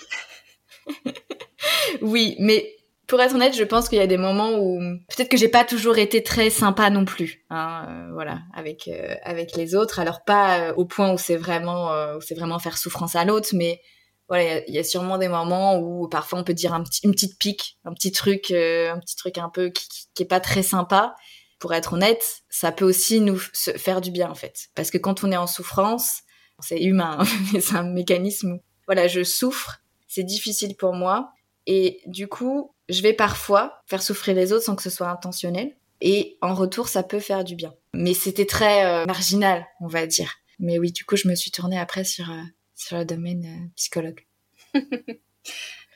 oui, 2.01 2.35
mais 2.39 2.76
pour 3.07 3.21
être 3.21 3.35
honnête, 3.35 3.55
je 3.55 3.63
pense 3.63 3.87
qu'il 3.87 3.97
y 3.97 4.01
a 4.01 4.07
des 4.07 4.17
moments 4.17 4.59
où 4.59 4.79
peut-être 5.07 5.29
que 5.29 5.37
j'ai 5.37 5.47
pas 5.47 5.63
toujours 5.63 5.97
été 5.97 6.23
très 6.23 6.49
sympa 6.49 6.89
non 6.89 7.05
plus, 7.05 7.45
hein, 7.49 7.85
euh, 7.89 8.13
voilà, 8.13 8.39
avec 8.53 8.89
euh, 8.89 9.15
avec 9.23 9.55
les 9.55 9.75
autres. 9.75 9.99
Alors 9.99 10.25
pas 10.25 10.59
euh, 10.59 10.73
au 10.75 10.85
point 10.85 11.13
où 11.13 11.17
c'est 11.17 11.37
vraiment 11.37 11.89
où 12.15 12.21
c'est 12.21 12.35
vraiment 12.35 12.59
faire 12.59 12.77
souffrance 12.77 13.15
à 13.15 13.23
l'autre, 13.23 13.49
mais 13.53 13.81
voilà, 14.27 14.59
il 14.67 14.73
y, 14.73 14.77
a 14.77 14.83
sûrement 14.83 15.17
des 15.17 15.29
moments 15.29 15.77
où 15.77 16.09
parfois 16.09 16.37
on 16.37 16.43
peut 16.43 16.53
dire 16.53 16.73
un 16.73 16.83
petit, 16.83 16.99
une 17.05 17.11
petite 17.11 17.39
pique, 17.39 17.77
un 17.85 17.93
petit 17.93 18.11
truc, 18.11 18.51
un 18.51 18.99
petit 18.99 19.15
truc 19.15 19.37
un 19.37 19.47
peu 19.47 19.69
qui, 19.69 19.87
qui, 20.13 20.23
est 20.23 20.27
pas 20.27 20.41
très 20.41 20.63
sympa. 20.63 21.15
Pour 21.59 21.73
être 21.73 21.93
honnête, 21.93 22.43
ça 22.49 22.71
peut 22.71 22.85
aussi 22.85 23.21
nous 23.21 23.37
faire 23.37 24.01
du 24.01 24.11
bien 24.11 24.29
en 24.29 24.35
fait, 24.35 24.67
parce 24.75 24.91
que 24.91 24.97
quand 24.97 25.23
on 25.23 25.31
est 25.31 25.37
en 25.37 25.47
souffrance, 25.47 26.23
c'est 26.59 26.81
humain, 26.81 27.23
mais 27.53 27.61
c'est 27.61 27.77
un 27.77 27.83
mécanisme. 27.83 28.59
Voilà, 28.85 29.07
je 29.07 29.23
souffre, 29.23 29.79
c'est 30.07 30.23
difficile 30.23 30.75
pour 30.75 30.93
moi. 30.93 31.31
Et 31.67 32.01
du 32.07 32.27
coup, 32.27 32.73
je 32.89 33.01
vais 33.01 33.13
parfois 33.13 33.83
faire 33.85 34.01
souffrir 34.01 34.35
les 34.35 34.51
autres 34.53 34.65
sans 34.65 34.75
que 34.75 34.81
ce 34.81 34.89
soit 34.89 35.09
intentionnel. 35.09 35.75
Et 36.01 36.37
en 36.41 36.55
retour, 36.55 36.87
ça 36.87 37.03
peut 37.03 37.19
faire 37.19 37.43
du 37.43 37.55
bien. 37.55 37.73
Mais 37.93 38.13
c'était 38.13 38.45
très 38.45 38.85
euh, 38.85 39.05
marginal, 39.05 39.67
on 39.79 39.87
va 39.87 40.07
dire. 40.07 40.33
Mais 40.59 40.79
oui, 40.79 40.91
du 40.91 41.05
coup, 41.05 41.15
je 41.15 41.27
me 41.27 41.35
suis 41.35 41.51
tournée 41.51 41.79
après 41.79 42.03
sur, 42.03 42.31
euh, 42.31 42.41
sur 42.75 42.97
le 42.97 43.05
domaine 43.05 43.45
euh, 43.45 43.67
psychologue. 43.75 44.25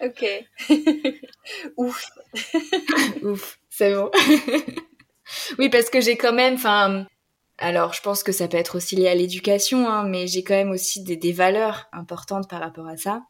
ok. 0.01 0.25
Ouf. 1.77 2.09
Ouf, 3.23 3.59
c'est 3.69 3.93
bon. 3.93 4.11
oui, 5.57 5.69
parce 5.69 5.89
que 5.89 6.01
j'ai 6.01 6.17
quand 6.17 6.33
même, 6.33 6.55
enfin, 6.55 7.05
alors, 7.61 7.93
je 7.93 8.01
pense 8.01 8.23
que 8.23 8.31
ça 8.31 8.47
peut 8.47 8.57
être 8.57 8.75
aussi 8.75 8.95
lié 8.95 9.07
à 9.07 9.13
l'éducation, 9.13 9.87
hein, 9.87 10.03
mais 10.03 10.25
j'ai 10.25 10.43
quand 10.43 10.55
même 10.55 10.71
aussi 10.71 11.03
des, 11.03 11.31
valeurs 11.31 11.87
importantes 11.93 12.49
par 12.49 12.59
rapport 12.59 12.87
à 12.87 12.97
ça. 12.97 13.21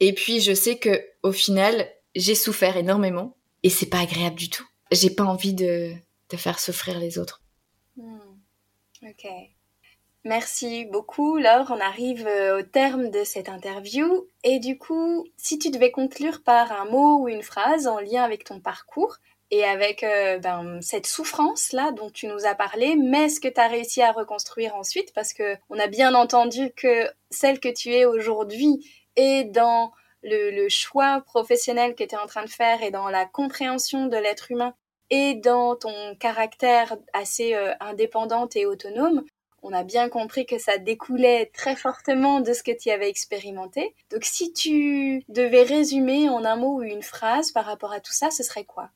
Et 0.00 0.14
puis, 0.14 0.40
je 0.40 0.54
sais 0.54 0.78
que 0.78 1.04
au 1.22 1.32
final, 1.32 1.88
j'ai 2.14 2.34
souffert 2.34 2.76
énormément 2.76 3.36
et 3.62 3.70
c'est 3.70 3.86
pas 3.86 4.00
agréable 4.00 4.36
du 4.36 4.50
tout. 4.50 4.66
J'ai 4.90 5.10
pas 5.10 5.24
envie 5.24 5.54
de, 5.54 5.92
faire 6.34 6.58
souffrir 6.58 6.98
les 6.98 7.18
autres. 7.18 7.42
Hmm. 7.96 8.18
Ok. 9.02 9.26
Merci 10.24 10.84
beaucoup, 10.86 11.38
Laure. 11.38 11.70
On 11.70 11.80
arrive 11.80 12.26
euh, 12.26 12.58
au 12.58 12.62
terme 12.62 13.10
de 13.10 13.24
cette 13.24 13.48
interview. 13.48 14.26
Et 14.44 14.58
du 14.58 14.76
coup, 14.76 15.26
si 15.36 15.58
tu 15.58 15.70
devais 15.70 15.90
conclure 15.90 16.42
par 16.42 16.72
un 16.72 16.84
mot 16.84 17.22
ou 17.22 17.28
une 17.28 17.42
phrase 17.42 17.86
en 17.86 18.00
lien 18.00 18.22
avec 18.22 18.44
ton 18.44 18.60
parcours 18.60 19.16
et 19.50 19.64
avec 19.64 20.04
euh, 20.04 20.38
ben, 20.38 20.80
cette 20.82 21.06
souffrance-là 21.06 21.92
dont 21.92 22.10
tu 22.10 22.26
nous 22.26 22.44
as 22.44 22.54
parlé, 22.54 22.96
mais 22.96 23.28
ce 23.28 23.40
que 23.40 23.48
tu 23.48 23.60
as 23.60 23.66
réussi 23.66 24.02
à 24.02 24.12
reconstruire 24.12 24.74
ensuite, 24.74 25.12
parce 25.14 25.32
que 25.32 25.56
on 25.70 25.78
a 25.78 25.86
bien 25.86 26.14
entendu 26.14 26.70
que 26.76 27.08
celle 27.30 27.58
que 27.58 27.72
tu 27.72 27.92
es 27.92 28.04
aujourd'hui 28.04 28.84
est 29.20 29.44
dans 29.44 29.92
le, 30.22 30.68
choix 30.68 31.22
professionnel 31.22 31.94
que 31.94 32.04
tu 32.04 32.14
es 32.14 32.18
en 32.18 32.26
train 32.26 32.44
de 32.44 32.50
faire 32.50 32.82
et 32.82 32.90
dans 32.90 33.08
la 33.08 33.26
compréhension 33.26 34.06
de 34.06 34.16
l'être 34.16 34.50
humain 34.50 34.74
et 35.10 35.34
dans 35.34 35.76
ton 35.76 36.14
caractère 36.18 36.96
assez 37.12 37.54
euh, 37.54 37.72
indépendante 37.80 38.54
et 38.54 38.66
autonome, 38.66 39.24
on 39.62 39.72
a 39.72 39.82
bien 39.82 40.08
compris 40.08 40.46
que 40.46 40.58
ça 40.58 40.78
découlait 40.78 41.50
très 41.52 41.76
fortement 41.76 42.40
de 42.40 42.52
ce 42.52 42.62
que 42.62 42.76
tu 42.76 42.90
avais 42.90 43.08
expérimenté. 43.08 43.94
Donc 44.10 44.24
si 44.24 44.52
tu 44.52 45.22
devais 45.28 45.62
résumer 45.62 46.28
en 46.28 46.44
un 46.44 46.56
mot 46.56 46.78
ou 46.78 46.82
une 46.82 47.02
phrase 47.02 47.52
par 47.52 47.66
rapport 47.66 47.92
à 47.92 48.00
tout 48.00 48.12
ça, 48.12 48.30
ce 48.30 48.42
serait 48.42 48.64
quoi? 48.64 48.90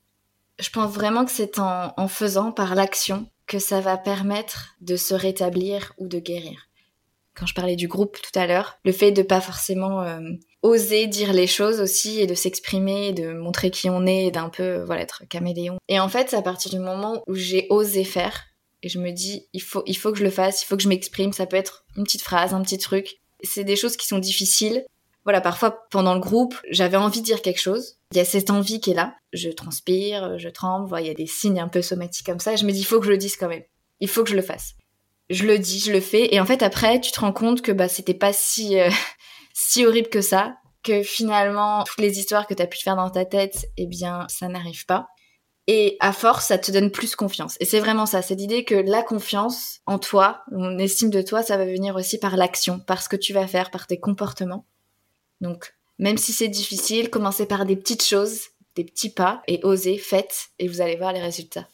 Je 0.57 0.69
pense 0.69 0.91
vraiment 0.91 1.25
que 1.25 1.31
c'est 1.31 1.59
en, 1.59 2.07
faisant 2.07 2.51
par 2.51 2.75
l'action 2.75 3.29
que 3.45 3.59
ça 3.59 3.81
va 3.81 3.97
permettre 3.97 4.75
de 4.81 4.95
se 4.95 5.13
rétablir 5.13 5.93
ou 5.97 6.07
de 6.07 6.19
guérir. 6.19 6.69
Quand 7.35 7.45
je 7.45 7.53
parlais 7.53 7.75
du 7.75 7.87
groupe 7.87 8.17
tout 8.21 8.39
à 8.39 8.47
l'heure, 8.47 8.79
le 8.85 8.91
fait 8.91 9.11
de 9.11 9.21
pas 9.21 9.41
forcément 9.41 10.01
euh, 10.01 10.19
oser 10.61 11.07
dire 11.07 11.33
les 11.33 11.47
choses 11.47 11.81
aussi 11.81 12.19
et 12.19 12.27
de 12.27 12.33
s'exprimer, 12.33 13.13
de 13.13 13.33
montrer 13.33 13.71
qui 13.71 13.89
on 13.89 14.05
est, 14.05 14.31
d'un 14.31 14.49
peu 14.49 14.83
voilà 14.83 15.01
être 15.01 15.23
caméléon. 15.29 15.77
Et 15.89 15.99
en 15.99 16.09
fait, 16.09 16.29
c'est 16.29 16.37
à 16.37 16.41
partir 16.41 16.71
du 16.71 16.79
moment 16.79 17.23
où 17.27 17.35
j'ai 17.35 17.67
osé 17.69 18.03
faire 18.03 18.45
et 18.81 18.89
je 18.89 18.99
me 18.99 19.11
dis 19.11 19.47
il 19.53 19.61
faut 19.61 19.83
il 19.85 19.97
faut 19.97 20.11
que 20.11 20.17
je 20.17 20.23
le 20.23 20.29
fasse, 20.29 20.63
il 20.63 20.65
faut 20.65 20.77
que 20.77 20.83
je 20.83 20.89
m'exprime, 20.89 21.33
ça 21.33 21.45
peut 21.45 21.57
être 21.57 21.85
une 21.97 22.03
petite 22.03 22.21
phrase, 22.21 22.53
un 22.53 22.61
petit 22.61 22.77
truc. 22.77 23.21
C'est 23.43 23.63
des 23.63 23.75
choses 23.75 23.97
qui 23.97 24.07
sont 24.07 24.19
difficiles. 24.19 24.85
Voilà, 25.23 25.41
parfois 25.41 25.85
pendant 25.89 26.13
le 26.13 26.19
groupe, 26.19 26.55
j'avais 26.69 26.97
envie 26.97 27.19
de 27.19 27.25
dire 27.25 27.41
quelque 27.41 27.59
chose. 27.59 27.97
Il 28.11 28.17
y 28.17 28.21
a 28.21 28.25
cette 28.25 28.51
envie 28.51 28.79
qui 28.79 28.91
est 28.91 28.95
là. 28.95 29.15
Je 29.33 29.49
transpire, 29.49 30.37
je 30.37 30.49
tremble, 30.49 30.95
il 30.99 31.07
y 31.07 31.09
a 31.09 31.15
des 31.15 31.25
signes 31.25 31.59
un 31.59 31.67
peu 31.67 31.81
somatiques 31.81 32.27
comme 32.27 32.39
ça. 32.39 32.53
Et 32.53 32.57
je 32.57 32.65
me 32.65 32.71
dis 32.71 32.79
il 32.79 32.85
faut 32.85 32.99
que 32.99 33.07
je 33.07 33.11
le 33.11 33.17
dise 33.17 33.35
quand 33.35 33.49
même. 33.49 33.63
Il 33.99 34.07
faut 34.07 34.23
que 34.23 34.29
je 34.29 34.35
le 34.35 34.41
fasse. 34.41 34.75
Je 35.29 35.45
le 35.45 35.57
dis, 35.57 35.79
je 35.79 35.91
le 35.91 36.01
fais. 36.01 36.33
Et 36.33 36.39
en 36.39 36.45
fait 36.45 36.61
après, 36.61 37.01
tu 37.01 37.11
te 37.11 37.19
rends 37.19 37.33
compte 37.33 37.61
que 37.61 37.71
bah 37.71 37.87
c'était 37.87 38.13
pas 38.13 38.33
si 38.33 38.79
euh, 38.79 38.89
si 39.53 39.85
horrible 39.85 40.09
que 40.09 40.21
ça, 40.21 40.55
que 40.83 41.03
finalement 41.03 41.83
toutes 41.83 42.01
les 42.01 42.19
histoires 42.19 42.47
que 42.47 42.53
tu 42.53 42.61
as 42.61 42.67
pu 42.67 42.79
faire 42.79 42.95
dans 42.95 43.09
ta 43.09 43.25
tête, 43.25 43.65
eh 43.77 43.87
bien 43.87 44.25
ça 44.29 44.47
n'arrive 44.47 44.85
pas. 44.85 45.07
Et 45.67 45.97
à 45.99 46.13
force, 46.13 46.47
ça 46.47 46.59
te 46.59 46.71
donne 46.71 46.91
plus 46.91 47.15
confiance. 47.15 47.55
Et 47.59 47.65
c'est 47.65 47.79
vraiment 47.79 48.05
ça, 48.05 48.21
c'est 48.21 48.35
l'idée 48.35 48.63
que 48.65 48.75
la 48.75 49.01
confiance 49.01 49.79
en 49.87 49.97
toi, 49.97 50.43
on 50.51 50.77
estime 50.77 51.09
de 51.09 51.23
toi, 51.23 51.41
ça 51.41 51.57
va 51.57 51.65
venir 51.65 51.95
aussi 51.95 52.19
par 52.19 52.37
l'action, 52.37 52.79
par 52.79 53.01
ce 53.01 53.09
que 53.09 53.15
tu 53.15 53.33
vas 53.33 53.47
faire, 53.47 53.71
par 53.71 53.87
tes 53.87 53.99
comportements. 53.99 54.67
Donc, 55.41 55.73
même 55.97 56.17
si 56.17 56.33
c'est 56.33 56.49
difficile, 56.49 57.09
commencez 57.09 57.47
par 57.47 57.65
des 57.65 57.75
petites 57.75 58.03
choses, 58.03 58.41
des 58.75 58.83
petits 58.83 59.09
pas, 59.09 59.41
et 59.47 59.59
osez, 59.63 59.97
faites, 59.97 60.49
et 60.59 60.67
vous 60.67 60.81
allez 60.81 60.97
voir 60.97 61.13
les 61.13 61.21
résultats. 61.21 61.67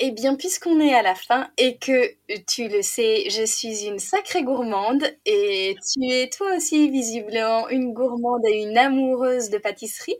Eh 0.00 0.10
bien, 0.10 0.34
puisqu'on 0.34 0.80
est 0.80 0.94
à 0.94 1.02
la 1.02 1.14
fin 1.14 1.50
et 1.56 1.76
que 1.76 2.14
tu 2.46 2.68
le 2.68 2.82
sais, 2.82 3.30
je 3.30 3.44
suis 3.44 3.84
une 3.84 4.00
sacrée 4.00 4.42
gourmande 4.42 5.04
et 5.24 5.76
tu 5.92 6.10
es 6.10 6.28
toi 6.28 6.56
aussi 6.56 6.90
visiblement 6.90 7.68
une 7.68 7.92
gourmande 7.92 8.44
et 8.46 8.62
une 8.62 8.76
amoureuse 8.76 9.50
de 9.50 9.58
pâtisserie. 9.58 10.16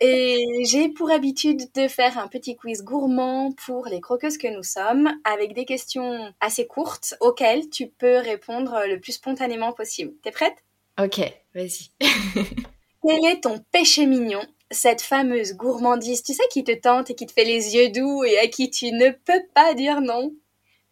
Et 0.00 0.42
j'ai 0.64 0.88
pour 0.88 1.10
habitude 1.10 1.70
de 1.74 1.86
faire 1.86 2.18
un 2.18 2.26
petit 2.26 2.56
quiz 2.56 2.82
gourmand 2.82 3.52
pour 3.52 3.86
les 3.86 4.00
croqueuses 4.00 4.38
que 4.38 4.48
nous 4.48 4.62
sommes, 4.62 5.10
avec 5.24 5.52
des 5.54 5.66
questions 5.66 6.32
assez 6.40 6.66
courtes 6.66 7.14
auxquelles 7.20 7.68
tu 7.68 7.88
peux 7.88 8.16
répondre 8.16 8.80
le 8.88 8.98
plus 8.98 9.12
spontanément 9.12 9.72
possible. 9.72 10.14
T'es 10.22 10.30
prête? 10.30 10.64
Ok, 10.98 11.20
vas-y. 11.54 11.90
Quel 13.06 13.24
est 13.26 13.42
ton 13.42 13.58
péché 13.72 14.06
mignon? 14.06 14.42
Cette 14.70 15.02
fameuse 15.02 15.54
gourmandise, 15.54 16.22
tu 16.22 16.32
sais, 16.32 16.44
qui 16.52 16.62
te 16.62 16.72
tente 16.72 17.10
et 17.10 17.14
qui 17.14 17.26
te 17.26 17.32
fait 17.32 17.44
les 17.44 17.74
yeux 17.74 17.90
doux 17.90 18.24
et 18.24 18.38
à 18.38 18.46
qui 18.46 18.70
tu 18.70 18.92
ne 18.92 19.10
peux 19.10 19.42
pas 19.54 19.74
dire 19.74 20.00
non 20.00 20.32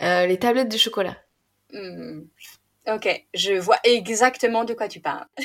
euh, 0.03 0.27
Les 0.27 0.39
tablettes 0.39 0.71
de 0.71 0.77
chocolat. 0.77 1.17
Hmm. 1.73 2.23
Ok, 2.89 3.27
je 3.35 3.53
vois 3.53 3.79
exactement 3.85 4.65
de 4.65 4.75
quoi 4.75 4.89
tu 4.89 5.01
parles. 5.01 5.27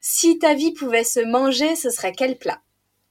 Si 0.00 0.38
ta 0.38 0.54
vie 0.54 0.72
pouvait 0.72 1.04
se 1.04 1.20
manger, 1.20 1.76
ce 1.76 1.90
serait 1.90 2.12
quel 2.12 2.38
plat? 2.38 2.62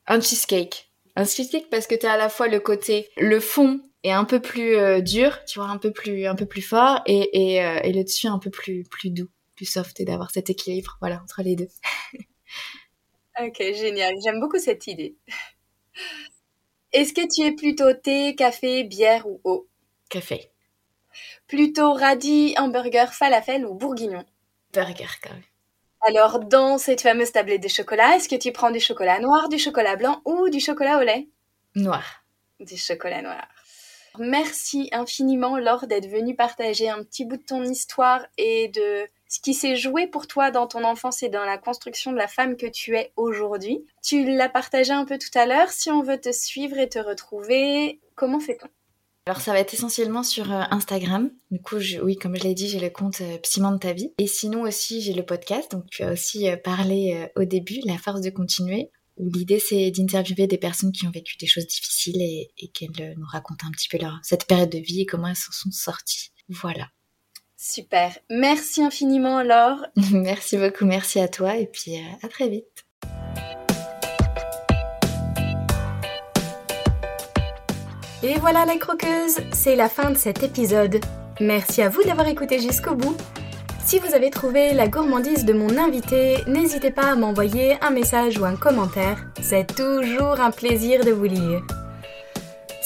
Un 0.07 0.21
cheesecake. 0.21 0.89
Un 1.15 1.25
cheesecake 1.25 1.69
parce 1.69 1.85
que 1.85 1.95
tu 1.95 2.05
as 2.05 2.13
à 2.13 2.17
la 2.17 2.29
fois 2.29 2.47
le 2.47 2.59
côté, 2.59 3.09
le 3.17 3.39
fond 3.39 3.81
est 4.03 4.11
un 4.11 4.23
peu 4.23 4.39
plus 4.39 4.75
euh, 4.75 5.01
dur, 5.01 5.37
tu 5.45 5.59
vois, 5.59 5.67
un 5.67 5.77
peu 5.77 5.91
plus, 5.91 6.25
un 6.25 6.35
peu 6.35 6.45
plus 6.45 6.61
fort, 6.61 7.01
et, 7.05 7.55
et, 7.55 7.63
euh, 7.63 7.79
et 7.83 7.91
le 7.91 8.03
dessus 8.03 8.27
un 8.27 8.39
peu 8.39 8.49
plus, 8.49 8.83
plus 8.83 9.09
doux, 9.09 9.29
plus 9.55 9.65
soft, 9.65 9.99
et 9.99 10.05
d'avoir 10.05 10.31
cet 10.31 10.49
équilibre, 10.49 10.97
voilà, 10.99 11.21
entre 11.21 11.41
les 11.43 11.55
deux. 11.55 11.67
ok, 13.39 13.57
génial. 13.73 14.13
J'aime 14.23 14.39
beaucoup 14.39 14.59
cette 14.59 14.87
idée. 14.87 15.15
Est-ce 16.93 17.13
que 17.13 17.21
tu 17.21 17.47
es 17.47 17.51
plutôt 17.51 17.93
thé, 17.93 18.35
café, 18.35 18.83
bière 18.83 19.27
ou 19.27 19.41
eau? 19.43 19.67
Café. 20.09 20.51
Plutôt 21.47 21.93
radis, 21.93 22.55
hamburger, 22.57 23.13
falafel 23.13 23.65
ou 23.65 23.73
bourguignon? 23.73 24.25
Burger, 24.73 25.07
quand 25.21 25.31
même. 25.31 25.43
Alors, 26.07 26.39
dans 26.39 26.77
cette 26.77 27.01
fameuse 27.01 27.31
tablette 27.31 27.63
de 27.63 27.67
chocolat, 27.67 28.15
est-ce 28.15 28.29
que 28.29 28.35
tu 28.35 28.51
prends 28.51 28.71
du 28.71 28.79
chocolat 28.79 29.19
noir, 29.19 29.49
du 29.49 29.57
chocolat 29.57 29.95
blanc 29.95 30.21
ou 30.25 30.49
du 30.49 30.59
chocolat 30.59 30.99
au 30.99 31.03
lait? 31.03 31.27
Noir. 31.75 32.23
Du 32.59 32.77
chocolat 32.77 33.21
noir. 33.21 33.47
Merci 34.19 34.89
infiniment, 34.91 35.57
Laure, 35.57 35.87
d'être 35.87 36.07
venue 36.07 36.35
partager 36.35 36.89
un 36.89 37.03
petit 37.03 37.25
bout 37.25 37.37
de 37.37 37.43
ton 37.43 37.63
histoire 37.63 38.25
et 38.37 38.69
de 38.69 39.07
ce 39.27 39.39
qui 39.39 39.53
s'est 39.53 39.75
joué 39.75 40.07
pour 40.07 40.27
toi 40.27 40.51
dans 40.51 40.67
ton 40.67 40.83
enfance 40.83 41.23
et 41.23 41.29
dans 41.29 41.45
la 41.45 41.57
construction 41.57 42.11
de 42.11 42.17
la 42.17 42.27
femme 42.27 42.55
que 42.55 42.67
tu 42.67 42.95
es 42.95 43.11
aujourd'hui. 43.15 43.85
Tu 44.03 44.25
l'as 44.25 44.49
partagé 44.49 44.93
un 44.93 45.05
peu 45.05 45.17
tout 45.17 45.37
à 45.37 45.45
l'heure. 45.45 45.69
Si 45.69 45.91
on 45.91 46.01
veut 46.01 46.19
te 46.19 46.31
suivre 46.31 46.77
et 46.77 46.89
te 46.89 46.99
retrouver, 46.99 47.99
comment 48.15 48.39
fait-on? 48.39 48.67
Alors 49.27 49.41
ça 49.41 49.51
va 49.51 49.59
être 49.59 49.73
essentiellement 49.73 50.23
sur 50.23 50.53
euh, 50.53 50.63
Instagram. 50.71 51.29
Du 51.51 51.61
coup, 51.61 51.75
oui, 52.01 52.15
comme 52.15 52.37
je 52.37 52.43
l'ai 52.43 52.53
dit, 52.53 52.69
j'ai 52.69 52.79
le 52.79 52.89
compte 52.89 53.19
euh, 53.19 53.37
de 53.37 53.77
ta 53.77 53.91
vie. 53.91 54.13
Et 54.19 54.27
sinon 54.27 54.61
aussi, 54.61 55.01
j'ai 55.01 55.11
le 55.11 55.25
podcast. 55.25 55.69
Donc 55.69 55.83
tu 55.91 56.01
as 56.03 56.13
aussi 56.13 56.47
euh, 56.47 56.55
parlé 56.55 57.29
au 57.35 57.43
début, 57.43 57.81
La 57.83 57.97
force 57.97 58.21
de 58.21 58.29
continuer, 58.29 58.89
où 59.17 59.29
l'idée 59.29 59.59
c'est 59.59 59.91
d'interviewer 59.91 60.47
des 60.47 60.57
personnes 60.57 60.93
qui 60.93 61.05
ont 61.05 61.11
vécu 61.11 61.35
des 61.35 61.47
choses 61.47 61.67
difficiles 61.67 62.21
et, 62.21 62.69
qu'elles 62.69 63.15
nous 63.17 63.25
racontent 63.29 63.67
un 63.67 63.71
petit 63.71 63.89
peu 63.89 63.97
leur, 63.97 64.17
cette 64.23 64.45
période 64.45 64.69
de 64.69 64.77
vie 64.77 65.01
et 65.01 65.05
comment 65.05 65.27
elles 65.27 65.35
s'en 65.35 65.51
sont 65.51 65.71
sorties. 65.71 66.31
Voilà. 66.47 66.87
Super. 67.57 68.19
Merci 68.29 68.83
infiniment, 68.83 69.41
Laure. 69.41 69.85
merci 70.13 70.57
beaucoup, 70.57 70.85
merci 70.85 71.19
à 71.19 71.27
toi 71.27 71.57
et 71.57 71.65
puis 71.65 71.99
à 72.21 72.27
très 72.27 72.49
vite. 72.49 72.85
Et 78.23 78.35
voilà 78.39 78.65
les 78.65 78.79
croqueuses, 78.79 79.37
c'est 79.53 79.75
la 79.75 79.89
fin 79.89 80.11
de 80.11 80.17
cet 80.17 80.43
épisode. 80.43 80.99
Merci 81.39 81.81
à 81.81 81.89
vous 81.89 82.03
d'avoir 82.03 82.27
écouté 82.27 82.59
jusqu'au 82.59 82.95
bout. 82.95 83.15
Si 83.85 83.99
vous 83.99 84.13
avez 84.13 84.29
trouvé 84.31 84.73
la 84.73 84.87
gourmandise 84.87 85.45
de 85.45 85.53
mon 85.53 85.77
invité, 85.77 86.43
n'hésitez 86.47 86.91
pas 86.91 87.11
à 87.11 87.15
m'envoyer 87.15 87.77
un 87.81 87.89
message 87.89 88.37
ou 88.37 88.45
un 88.45 88.55
commentaire. 88.55 89.25
C'est 89.41 89.75
toujours 89.75 90.41
un 90.41 90.51
plaisir 90.51 91.05
de 91.05 91.11
vous 91.11 91.25
lire. 91.25 91.61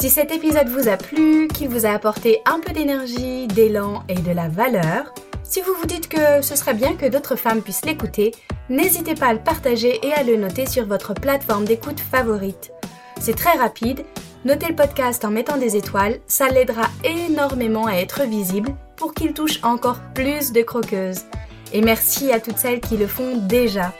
Si 0.01 0.09
cet 0.09 0.31
épisode 0.31 0.67
vous 0.67 0.89
a 0.89 0.97
plu, 0.97 1.47
qu'il 1.47 1.69
vous 1.69 1.85
a 1.85 1.91
apporté 1.91 2.41
un 2.47 2.59
peu 2.59 2.73
d'énergie, 2.73 3.45
d'élan 3.45 4.01
et 4.09 4.15
de 4.15 4.31
la 4.31 4.49
valeur, 4.49 5.13
si 5.43 5.61
vous 5.61 5.75
vous 5.79 5.85
dites 5.85 6.07
que 6.07 6.41
ce 6.41 6.55
serait 6.55 6.73
bien 6.73 6.95
que 6.95 7.05
d'autres 7.05 7.35
femmes 7.35 7.61
puissent 7.61 7.85
l'écouter, 7.85 8.31
n'hésitez 8.67 9.13
pas 9.13 9.27
à 9.27 9.33
le 9.33 9.43
partager 9.43 9.99
et 10.03 10.11
à 10.13 10.23
le 10.23 10.37
noter 10.37 10.65
sur 10.65 10.87
votre 10.87 11.13
plateforme 11.13 11.65
d'écoute 11.65 11.99
favorite. 11.99 12.71
C'est 13.19 13.35
très 13.35 13.55
rapide 13.59 14.03
Notez 14.43 14.69
le 14.69 14.75
podcast 14.75 15.23
en 15.23 15.29
mettant 15.29 15.57
des 15.57 15.77
étoiles, 15.77 16.17
ça 16.25 16.49
l'aidera 16.49 16.87
énormément 17.03 17.85
à 17.85 17.93
être 17.93 18.23
visible 18.23 18.73
pour 18.95 19.13
qu'il 19.13 19.33
touche 19.33 19.59
encore 19.61 19.99
plus 20.15 20.51
de 20.51 20.63
croqueuses. 20.63 21.25
Et 21.73 21.81
merci 21.81 22.31
à 22.31 22.39
toutes 22.39 22.57
celles 22.57 22.81
qui 22.81 22.97
le 22.97 23.05
font 23.05 23.37
déjà. 23.37 23.93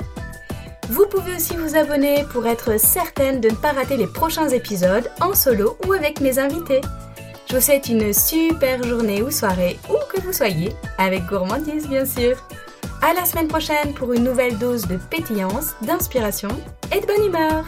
Vous 0.89 1.05
pouvez 1.07 1.35
aussi 1.35 1.55
vous 1.55 1.75
abonner 1.75 2.25
pour 2.31 2.47
être 2.47 2.79
certaine 2.79 3.39
de 3.39 3.49
ne 3.49 3.55
pas 3.55 3.71
rater 3.71 3.97
les 3.97 4.07
prochains 4.07 4.49
épisodes 4.49 5.09
en 5.21 5.33
solo 5.33 5.77
ou 5.87 5.93
avec 5.93 6.19
mes 6.21 6.39
invités. 6.39 6.81
Je 7.49 7.55
vous 7.55 7.61
souhaite 7.61 7.89
une 7.89 8.13
super 8.13 8.81
journée 8.83 9.21
ou 9.21 9.29
soirée, 9.29 9.77
où 9.89 9.95
que 10.11 10.21
vous 10.21 10.33
soyez, 10.33 10.73
avec 10.97 11.25
gourmandise 11.25 11.87
bien 11.87 12.05
sûr. 12.05 12.37
À 13.01 13.13
la 13.13 13.25
semaine 13.25 13.47
prochaine 13.47 13.93
pour 13.93 14.13
une 14.13 14.23
nouvelle 14.23 14.57
dose 14.57 14.87
de 14.87 14.97
pétillance, 14.97 15.75
d'inspiration 15.81 16.49
et 16.95 16.99
de 16.99 17.05
bonne 17.05 17.25
humeur. 17.25 17.65